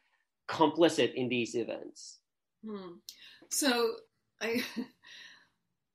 [0.48, 2.20] complicit in these events.
[2.66, 2.98] Hmm.
[3.50, 3.94] So
[4.42, 4.64] I,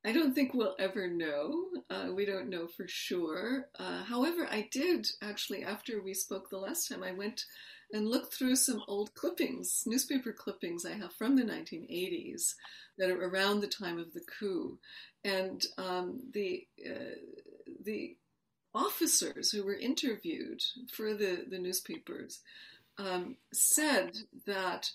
[0.05, 1.67] I don't think we'll ever know.
[1.89, 3.69] Uh, we don't know for sure.
[3.79, 7.05] Uh, however, I did actually after we spoke the last time.
[7.05, 7.45] I went
[7.93, 12.55] and looked through some old clippings, newspaper clippings I have from the 1980s
[12.99, 14.79] that are around the time of the coup,
[15.25, 17.17] and um, the uh,
[17.85, 18.17] the
[18.75, 22.41] officers who were interviewed for the the newspapers
[22.99, 24.91] um, said that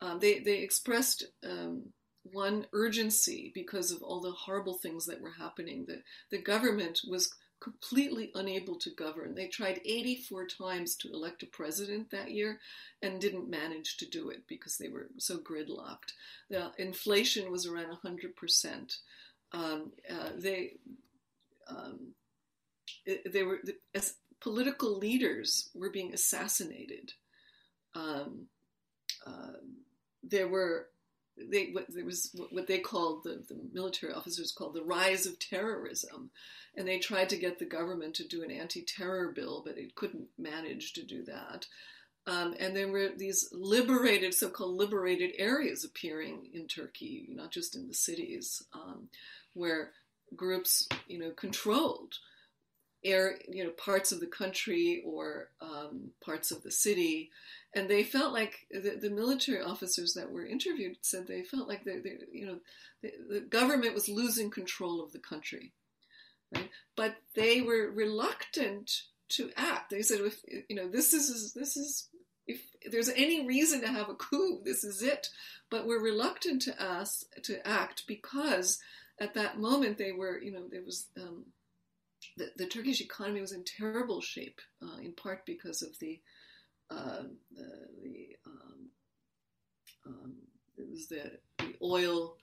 [0.00, 1.92] um, they they expressed um,
[2.32, 5.84] one urgency because of all the horrible things that were happening.
[5.86, 9.34] That the government was completely unable to govern.
[9.34, 12.60] They tried 84 times to elect a president that year
[13.02, 16.12] and didn't manage to do it because they were so gridlocked.
[16.50, 18.98] The inflation was around 100%
[19.52, 20.72] um, uh, they
[21.68, 22.14] um,
[23.30, 23.60] they were
[23.94, 27.12] as political leaders were being assassinated.
[27.94, 28.46] Um,
[29.26, 29.58] uh,
[30.22, 30.88] there were
[31.50, 35.38] they what, there was what they called the, the military officers called the rise of
[35.38, 36.30] terrorism,
[36.76, 40.28] and they tried to get the government to do an anti-terror bill, but it couldn't
[40.38, 41.66] manage to do that.
[42.26, 47.88] Um, and there were these liberated, so-called liberated areas appearing in Turkey, not just in
[47.88, 48.62] the cities.
[48.74, 49.08] Um,
[49.54, 49.92] where
[50.36, 52.14] groups, you know, controlled
[53.04, 57.30] air, you know, parts of the country or um, parts of the city,
[57.74, 61.84] and they felt like the, the, military officers that were interviewed said they felt like
[61.84, 62.58] they, they you know,
[63.02, 65.72] the, the government was losing control of the country,
[66.54, 66.70] right?
[66.96, 68.90] But they were reluctant
[69.30, 69.90] to act.
[69.90, 72.08] They said, if you know, this is this is
[72.46, 75.28] if there's any reason to have a coup, this is it.
[75.70, 77.06] But we're reluctant to
[77.42, 78.78] to act because
[79.20, 81.46] at that moment they were, you know, there was um,
[82.36, 86.20] the, the, Turkish economy was in terrible shape, uh, in part because of the
[86.90, 87.22] uh,
[87.54, 88.88] the, um,
[90.06, 90.34] um,
[90.76, 92.36] it was the the oil.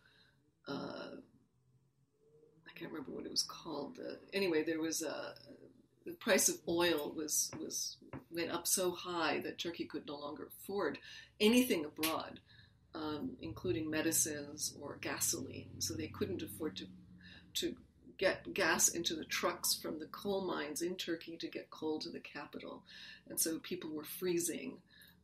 [0.68, 1.18] Uh,
[2.68, 4.00] I can't remember what it was called.
[4.00, 5.36] Uh, anyway, there was a
[6.06, 7.98] the price of oil was was
[8.32, 10.98] went up so high that Turkey could no longer afford
[11.40, 12.40] anything abroad
[12.96, 15.70] um, including medicines or gasoline.
[15.80, 16.88] So they couldn't afford to
[17.56, 17.76] to
[18.18, 22.10] get gas into the trucks from the coal mines in Turkey to get coal to
[22.10, 22.84] the capital,
[23.30, 24.78] and so people were freezing.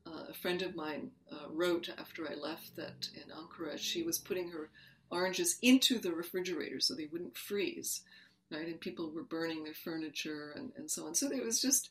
[0.06, 4.18] Uh, a friend of mine uh, wrote after I left that in Ankara she was
[4.18, 4.70] putting her
[5.12, 8.02] oranges into the refrigerator so they wouldn't freeze,
[8.50, 8.66] right?
[8.66, 11.14] And people were burning their furniture and, and so on.
[11.14, 11.90] So it was just,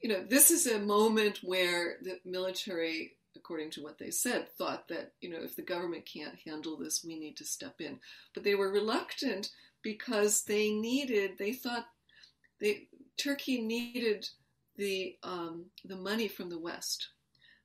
[0.00, 4.88] you know, this is a moment where the military according to what they said, thought
[4.88, 7.98] that, you know, if the government can't handle this, we need to step in.
[8.34, 9.50] But they were reluctant
[9.82, 11.86] because they needed, they thought
[12.60, 14.28] they, Turkey needed
[14.76, 17.08] the, um, the money from the West,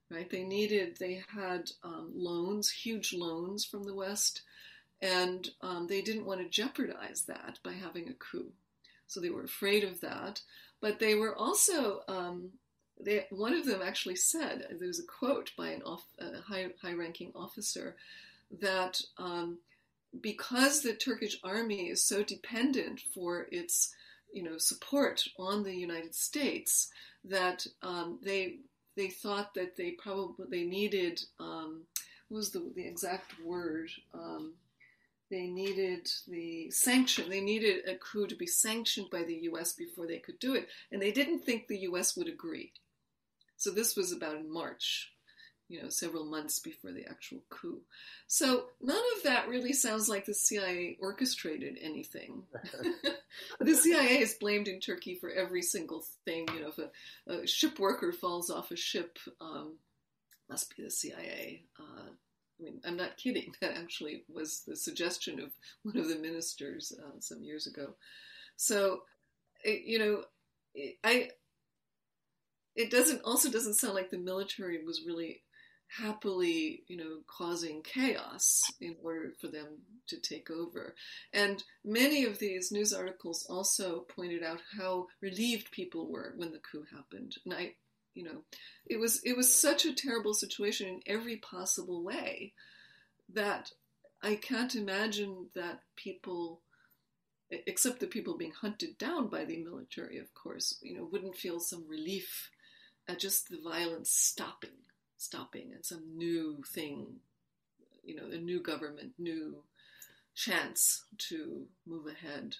[0.09, 0.29] right?
[0.29, 4.41] They needed, they had um, loans, huge loans from the West,
[5.01, 8.51] and um, they didn't want to jeopardize that by having a coup.
[9.07, 10.41] So they were afraid of that.
[10.81, 12.51] But they were also um,
[12.99, 17.31] they, one of them actually said, there's a quote by an off, a high, high-ranking
[17.35, 17.95] officer,
[18.61, 19.57] that um,
[20.21, 23.93] because the Turkish army is so dependent for its
[24.33, 26.89] you know support on the United States
[27.23, 28.57] that um, they
[28.95, 31.83] they thought that they probably they needed um,
[32.29, 34.53] what was the the exact word um,
[35.31, 39.73] they needed the sanction they needed a coup to be sanctioned by the U.S.
[39.73, 42.15] before they could do it and they didn't think the U.S.
[42.15, 42.71] would agree
[43.57, 45.11] so this was about in March.
[45.67, 47.81] You know, several months before the actual coup.
[48.27, 52.43] So none of that really sounds like the CIA orchestrated anything.
[53.59, 56.47] the CIA is blamed in Turkey for every single thing.
[56.53, 59.73] You know, if a, a ship worker falls off a ship, um,
[60.49, 61.63] must be the CIA.
[61.79, 62.09] Uh,
[62.59, 63.53] I mean, I'm not kidding.
[63.61, 65.51] That actually was the suggestion of
[65.83, 67.95] one of the ministers uh, some years ago.
[68.55, 69.01] So,
[69.63, 70.23] it, you know,
[70.75, 71.29] it, I.
[72.75, 75.43] It doesn't also doesn't sound like the military was really
[75.87, 79.67] happily, you know, causing chaos in order for them
[80.07, 80.95] to take over.
[81.33, 86.59] And many of these news articles also pointed out how relieved people were when the
[86.59, 87.35] coup happened.
[87.45, 87.73] And I,
[88.13, 88.43] you know,
[88.85, 92.53] it was it was such a terrible situation in every possible way
[93.33, 93.71] that
[94.21, 96.61] I can't imagine that people
[97.49, 101.59] except the people being hunted down by the military, of course, you know, wouldn't feel
[101.59, 102.49] some relief
[103.07, 104.71] at just the violence stopping
[105.17, 107.15] stopping and some new thing,
[108.03, 109.63] you know, a new government, new
[110.35, 112.55] chance to move ahead.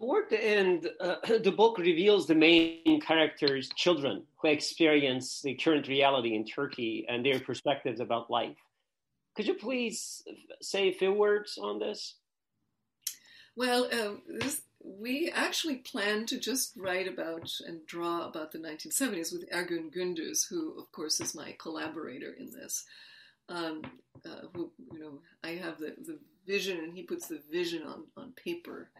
[0.00, 5.88] Toward the end, uh, the book reveals the main characters' children who experience the current
[5.88, 8.56] reality in Turkey and their perspectives about life.
[9.36, 10.22] Could you please
[10.60, 12.16] say a few words on this?
[13.56, 19.32] Well, um, this, we actually planned to just write about and draw about the 1970s
[19.32, 22.84] with Ergun Gündüz, who, of course, is my collaborator in this.
[23.48, 23.82] Um,
[24.24, 28.04] uh, who, you know, I have the, the vision, and he puts the vision on,
[28.16, 28.90] on paper.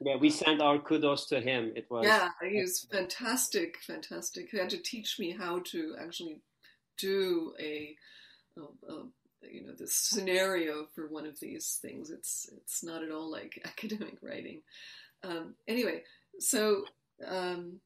[0.00, 1.72] Yeah, we sent our kudos to him.
[1.74, 4.48] It was yeah, he was fantastic, fantastic.
[4.50, 6.40] He had to teach me how to actually
[6.98, 7.96] do a,
[8.58, 9.02] a, a
[9.50, 12.10] you know the scenario for one of these things.
[12.10, 14.60] It's it's not at all like academic writing.
[15.26, 16.02] Um, anyway,
[16.38, 16.84] so
[17.26, 17.80] um,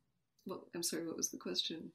[0.47, 1.93] well, I'm sorry, what was the question?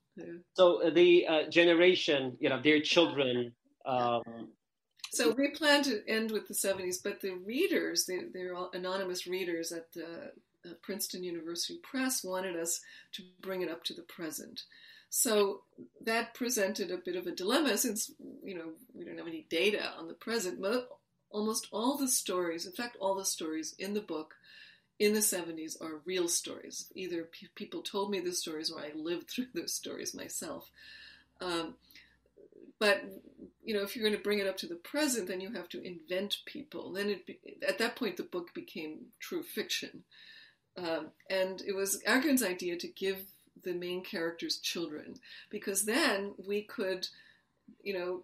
[0.53, 3.51] So uh, the uh, generation, you know, their children.
[3.85, 4.49] Um,
[5.11, 9.27] so we plan to end with the 70s, but the readers, they, they're all anonymous
[9.27, 10.31] readers at the
[10.65, 12.81] uh, Princeton University Press, wanted us
[13.13, 14.63] to bring it up to the present.
[15.09, 15.61] So
[16.03, 18.11] that presented a bit of a dilemma since
[18.43, 20.61] you know we don't have any data on the present.
[20.61, 20.89] But
[21.29, 24.35] almost all the stories, in fact, all the stories in the book
[24.99, 26.91] in the 70s are real stories.
[26.95, 30.69] Either pe- people told me the stories or I lived through those stories myself.
[31.41, 31.75] Um,
[32.79, 33.03] but
[33.63, 35.69] you know, if you're going to bring it up to the present, then you have
[35.69, 36.91] to invent people.
[36.91, 40.03] Then it be, at that point, the book became true fiction,
[40.77, 43.23] um, and it was Ergun's idea to give
[43.63, 45.15] the main characters children
[45.49, 47.07] because then we could,
[47.81, 48.21] you know,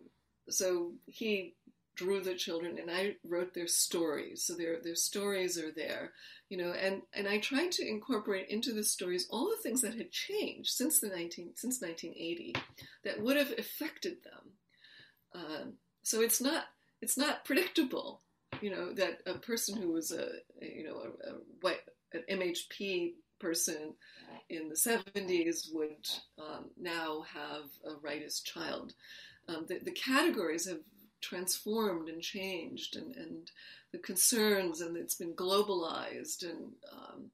[0.49, 1.53] so he
[1.95, 4.43] drew the children and I wrote their stories.
[4.43, 6.13] So their their stories are there,
[6.49, 9.95] you know, and, and I tried to incorporate into the stories all the things that
[9.95, 12.55] had changed since the 19 since 1980
[13.03, 14.51] that would have affected them.
[15.33, 15.73] Um,
[16.03, 16.65] so it's not
[17.01, 18.21] it's not predictable,
[18.61, 20.27] you know, that a person who was a,
[20.61, 21.81] you know a, a white
[22.13, 23.93] an MHP person
[24.49, 28.93] in the 70s would um, now have a rightist child.
[29.47, 30.81] Um, the, the, categories have
[31.21, 33.51] transformed and changed and, and
[33.91, 37.31] the concerns and it's been globalized and um,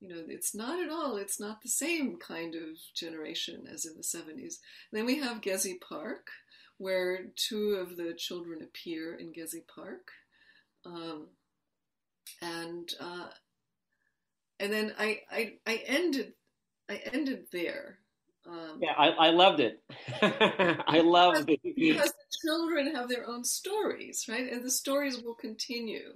[0.00, 2.62] you know it's not at all it's not the same kind of
[2.94, 4.54] generation as in the 70s
[4.92, 6.30] then we have gezi park
[6.78, 10.12] where two of the children appear in gezi park.
[10.86, 11.26] Um,
[12.40, 13.28] and uh,
[14.60, 16.32] and then I, I i ended
[16.88, 17.98] i ended there
[18.46, 19.82] um, yeah, I, I loved it.
[20.22, 24.50] I loved it because the children have their own stories, right?
[24.50, 26.14] And the stories will continue.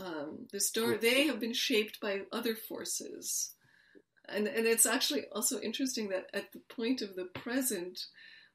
[0.00, 3.52] Um, the story they have been shaped by other forces,
[4.28, 8.06] and and it's actually also interesting that at the point of the present,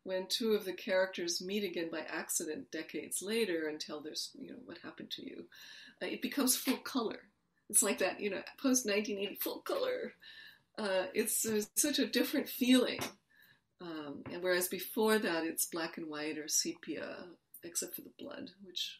[0.04, 4.50] when two of the characters meet again by accident decades later and tell their you
[4.50, 5.46] know what happened to you,
[6.02, 7.20] uh, it becomes full color.
[7.70, 10.14] It's like that, you know, post 1980 full color
[10.78, 13.00] uh, it's, such a different feeling.
[13.82, 17.26] Um, and whereas before that, it's black and white or sepia,
[17.64, 19.00] except for the blood, which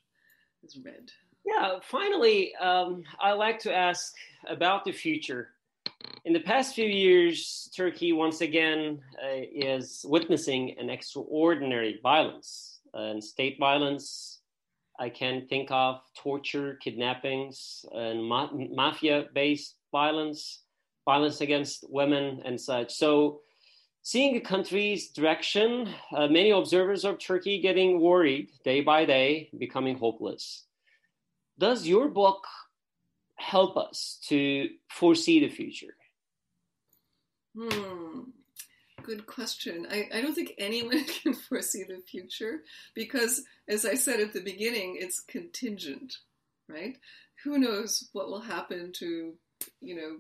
[0.64, 1.12] is red.
[1.46, 4.14] Yeah, finally, um, I'd like to ask
[4.48, 5.50] about the future.
[6.26, 13.24] In the past few years, Turkey once again uh, is witnessing an extraordinary violence and
[13.24, 14.42] state violence.
[15.00, 20.64] I can think of torture, kidnappings, and ma- mafia based violence
[21.08, 22.94] violence against women and such.
[22.94, 23.40] So,
[24.04, 29.98] seeing the country's direction, uh, many observers of Turkey getting worried day by day, becoming
[29.98, 30.66] hopeless.
[31.58, 32.46] Does your book
[33.38, 35.96] help us to foresee the future?
[37.58, 38.30] Hmm.
[39.02, 39.88] good question.
[39.90, 44.42] I, I don't think anyone can foresee the future because, as I said at the
[44.52, 46.18] beginning, it's contingent,
[46.68, 46.98] right?
[47.44, 49.34] Who knows what will happen to,
[49.80, 50.18] you know,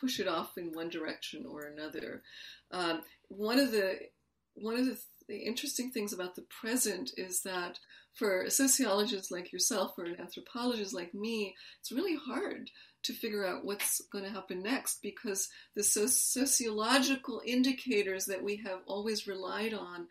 [0.00, 2.22] push it off in one direction or another.
[2.70, 3.98] Um, one of the
[4.54, 7.78] one of the, the interesting things about the present is that
[8.14, 12.70] for a sociologist like yourself or an anthropologist like me, it's really hard
[13.04, 18.56] to figure out what's going to happen next because the so- sociological indicators that we
[18.56, 20.08] have always relied on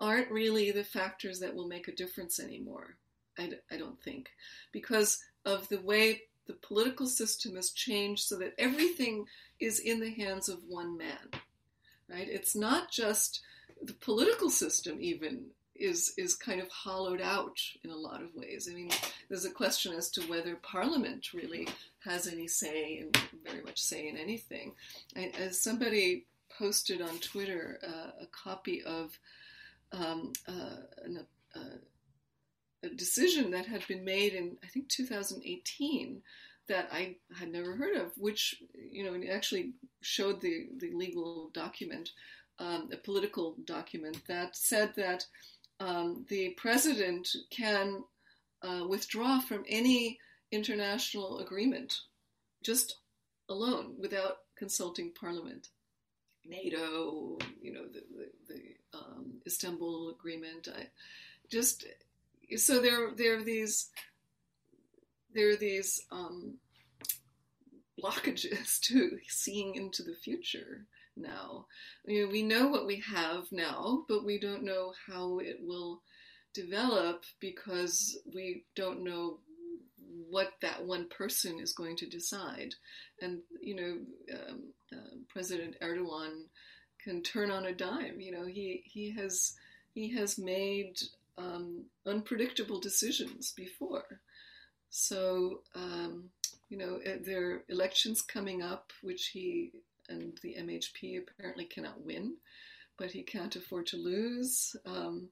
[0.00, 2.96] aren't really the factors that will make a difference anymore.
[3.38, 4.30] I d- I don't think
[4.72, 9.24] because of the way the political system has changed so that everything
[9.60, 11.28] is in the hands of one man
[12.08, 13.40] right it's not just
[13.82, 15.44] the political system even
[15.80, 18.68] is is kind of hollowed out in a lot of ways.
[18.70, 18.90] I mean,
[19.28, 21.66] there's a question as to whether Parliament really
[22.04, 24.72] has any say and very much say in anything.
[25.16, 26.26] I, as somebody
[26.56, 29.18] posted on Twitter uh, a copy of
[29.92, 31.26] um, uh, an,
[31.56, 31.78] uh,
[32.82, 36.22] a decision that had been made in I think 2018
[36.68, 39.72] that I had never heard of, which you know actually
[40.02, 42.10] showed the the legal document,
[42.58, 45.26] um, a political document that said that
[45.80, 48.04] um, the president can
[48.62, 50.18] uh, withdraw from any
[50.52, 52.00] international agreement
[52.62, 52.98] just
[53.48, 55.68] alone without consulting parliament.
[56.46, 60.68] NATO, you know, the, the, the um, Istanbul Agreement.
[60.74, 60.86] I
[61.50, 61.84] just
[62.56, 63.90] so there there are these
[65.34, 66.58] there are these um,
[68.02, 70.86] blockages to seeing into the future
[71.16, 71.66] now.
[72.06, 76.02] You know, we know what we have now, but we don't know how it will
[76.54, 79.38] develop because we don't know
[80.28, 82.74] what that one person is going to decide.
[83.20, 86.44] And, you know, um, uh, President Erdogan
[87.02, 88.20] can turn on a dime.
[88.20, 89.54] You know, he, he has
[89.92, 91.00] he has made
[91.40, 94.20] um, unpredictable decisions before.
[94.90, 96.30] So, um,
[96.68, 99.72] you know, eh, there are elections coming up, which he
[100.08, 102.34] and the MHP apparently cannot win,
[102.98, 104.74] but he can't afford to lose.
[104.84, 105.30] Um,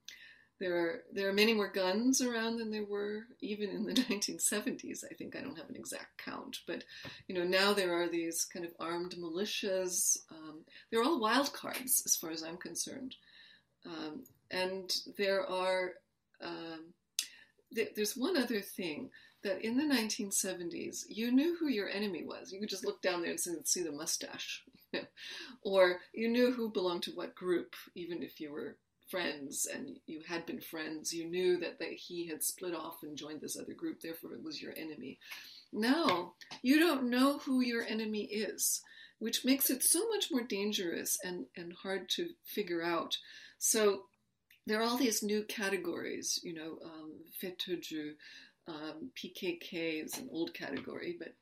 [0.60, 5.04] there are there are many more guns around than there were even in the 1970s.
[5.08, 6.84] I think I don't have an exact count, but
[7.28, 10.18] you know now there are these kind of armed militias.
[10.30, 13.14] Um, they're all wild cards as far as I'm concerned,
[13.86, 15.92] um, and there are
[16.42, 16.94] um,
[17.74, 19.10] th- there's one other thing
[19.44, 22.52] that in the 1970s, you knew who your enemy was.
[22.52, 24.64] You could just look down there and see the mustache.
[25.62, 28.76] or you knew who belonged to what group, even if you were
[29.08, 31.12] friends and you had been friends.
[31.12, 34.42] You knew that they, he had split off and joined this other group, therefore it
[34.42, 35.18] was your enemy.
[35.72, 36.32] Now,
[36.62, 38.82] you don't know who your enemy is,
[39.18, 43.16] which makes it so much more dangerous and, and hard to figure out.
[43.58, 44.02] So,
[44.68, 47.12] there are all these new categories, you know, um,
[47.42, 48.12] FETÖ'cü,
[48.68, 51.34] um, PKK is an old category, but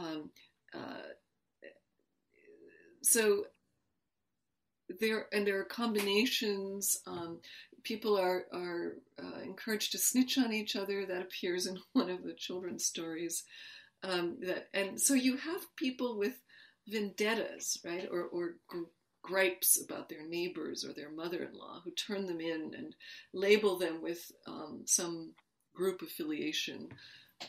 [0.00, 0.30] um,
[0.72, 1.08] uh,
[3.02, 3.46] so
[5.00, 7.00] there and there are combinations.
[7.06, 7.40] Um,
[7.82, 11.04] people are are uh, encouraged to snitch on each other.
[11.04, 13.44] That appears in one of the children's stories.
[14.04, 16.34] Um, that and so you have people with
[16.86, 18.54] vendettas, right, or or
[19.28, 22.96] gripes about their neighbors or their mother-in-law who turn them in and
[23.34, 25.32] label them with um, some
[25.74, 26.88] group affiliation,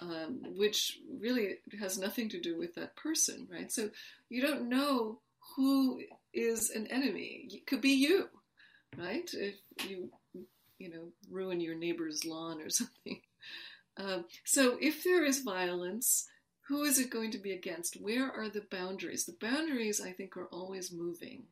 [0.02, 3.72] um, which really has nothing to do with that person, right?
[3.72, 3.90] So
[4.28, 5.20] you don't know
[5.56, 6.02] who
[6.34, 7.48] is an enemy.
[7.50, 8.28] It could be you,
[8.98, 9.30] right?
[9.34, 9.56] If
[9.88, 10.10] you,
[10.80, 13.22] you know, ruin your neighbor's lawn or something.
[13.96, 16.28] Um, so if there is violence,
[16.68, 18.02] who is it going to be against?
[18.02, 19.26] Where are the boundaries?
[19.26, 21.44] The boundaries, I think, are always moving.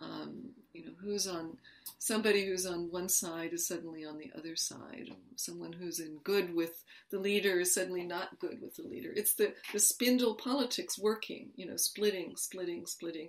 [0.00, 1.58] Um, you know, who's on
[1.98, 5.10] somebody who's on one side is suddenly on the other side.
[5.36, 9.12] Someone who's in good with the leader is suddenly not good with the leader.
[9.14, 13.28] It's the, the spindle politics working, you know, splitting, splitting, splitting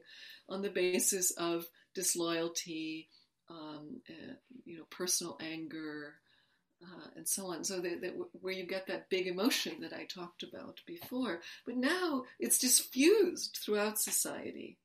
[0.49, 3.09] on the basis of disloyalty,
[3.49, 4.34] um, uh,
[4.66, 6.16] you know, personal anger,
[6.82, 7.64] uh, and so on.
[7.64, 11.76] So that, that, where you get that big emotion that I talked about before, but
[11.76, 14.78] now it's diffused throughout society.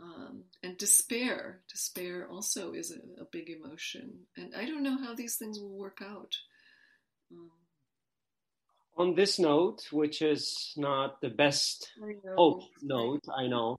[0.00, 1.60] Um, and despair.
[1.70, 4.20] Despair also is a, a, big emotion.
[4.36, 6.34] And I don't know how these things will work out.
[7.30, 7.50] Um,
[8.96, 11.90] On this note, which is not the best
[12.34, 13.76] hope note, I know,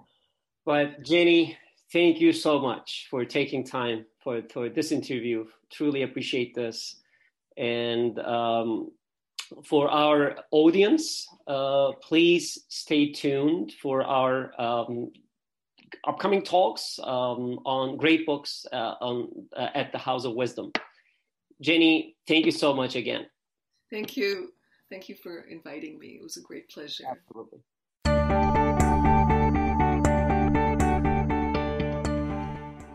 [0.64, 1.58] but Jenny,
[1.92, 5.46] thank you so much for taking time for, for this interview.
[5.72, 7.02] Truly appreciate this.
[7.58, 8.92] And um,
[9.66, 15.12] for our audience, uh, please stay tuned for our um,
[16.08, 20.72] upcoming talks um, on great books uh, on, uh, at the House of Wisdom.
[21.62, 23.28] Jenny, thank you so much again.
[23.90, 24.54] Thank you.
[24.90, 26.18] Thank you for inviting me.
[26.20, 27.06] It was a great pleasure.
[27.10, 27.60] Absolutely.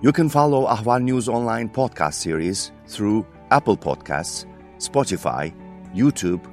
[0.03, 4.45] You can follow Ahval News Online podcast series through Apple Podcasts,
[4.77, 5.55] Spotify,
[5.95, 6.45] YouTube,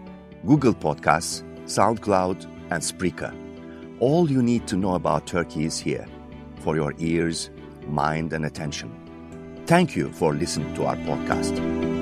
[0.46, 3.34] Google Podcasts, SoundCloud, and Spreaker.
[4.00, 6.08] All you need to know about Turkey is here
[6.64, 7.50] for your ears,
[7.88, 8.92] mind, and attention.
[9.68, 11.93] Thank you for listening to our podcast.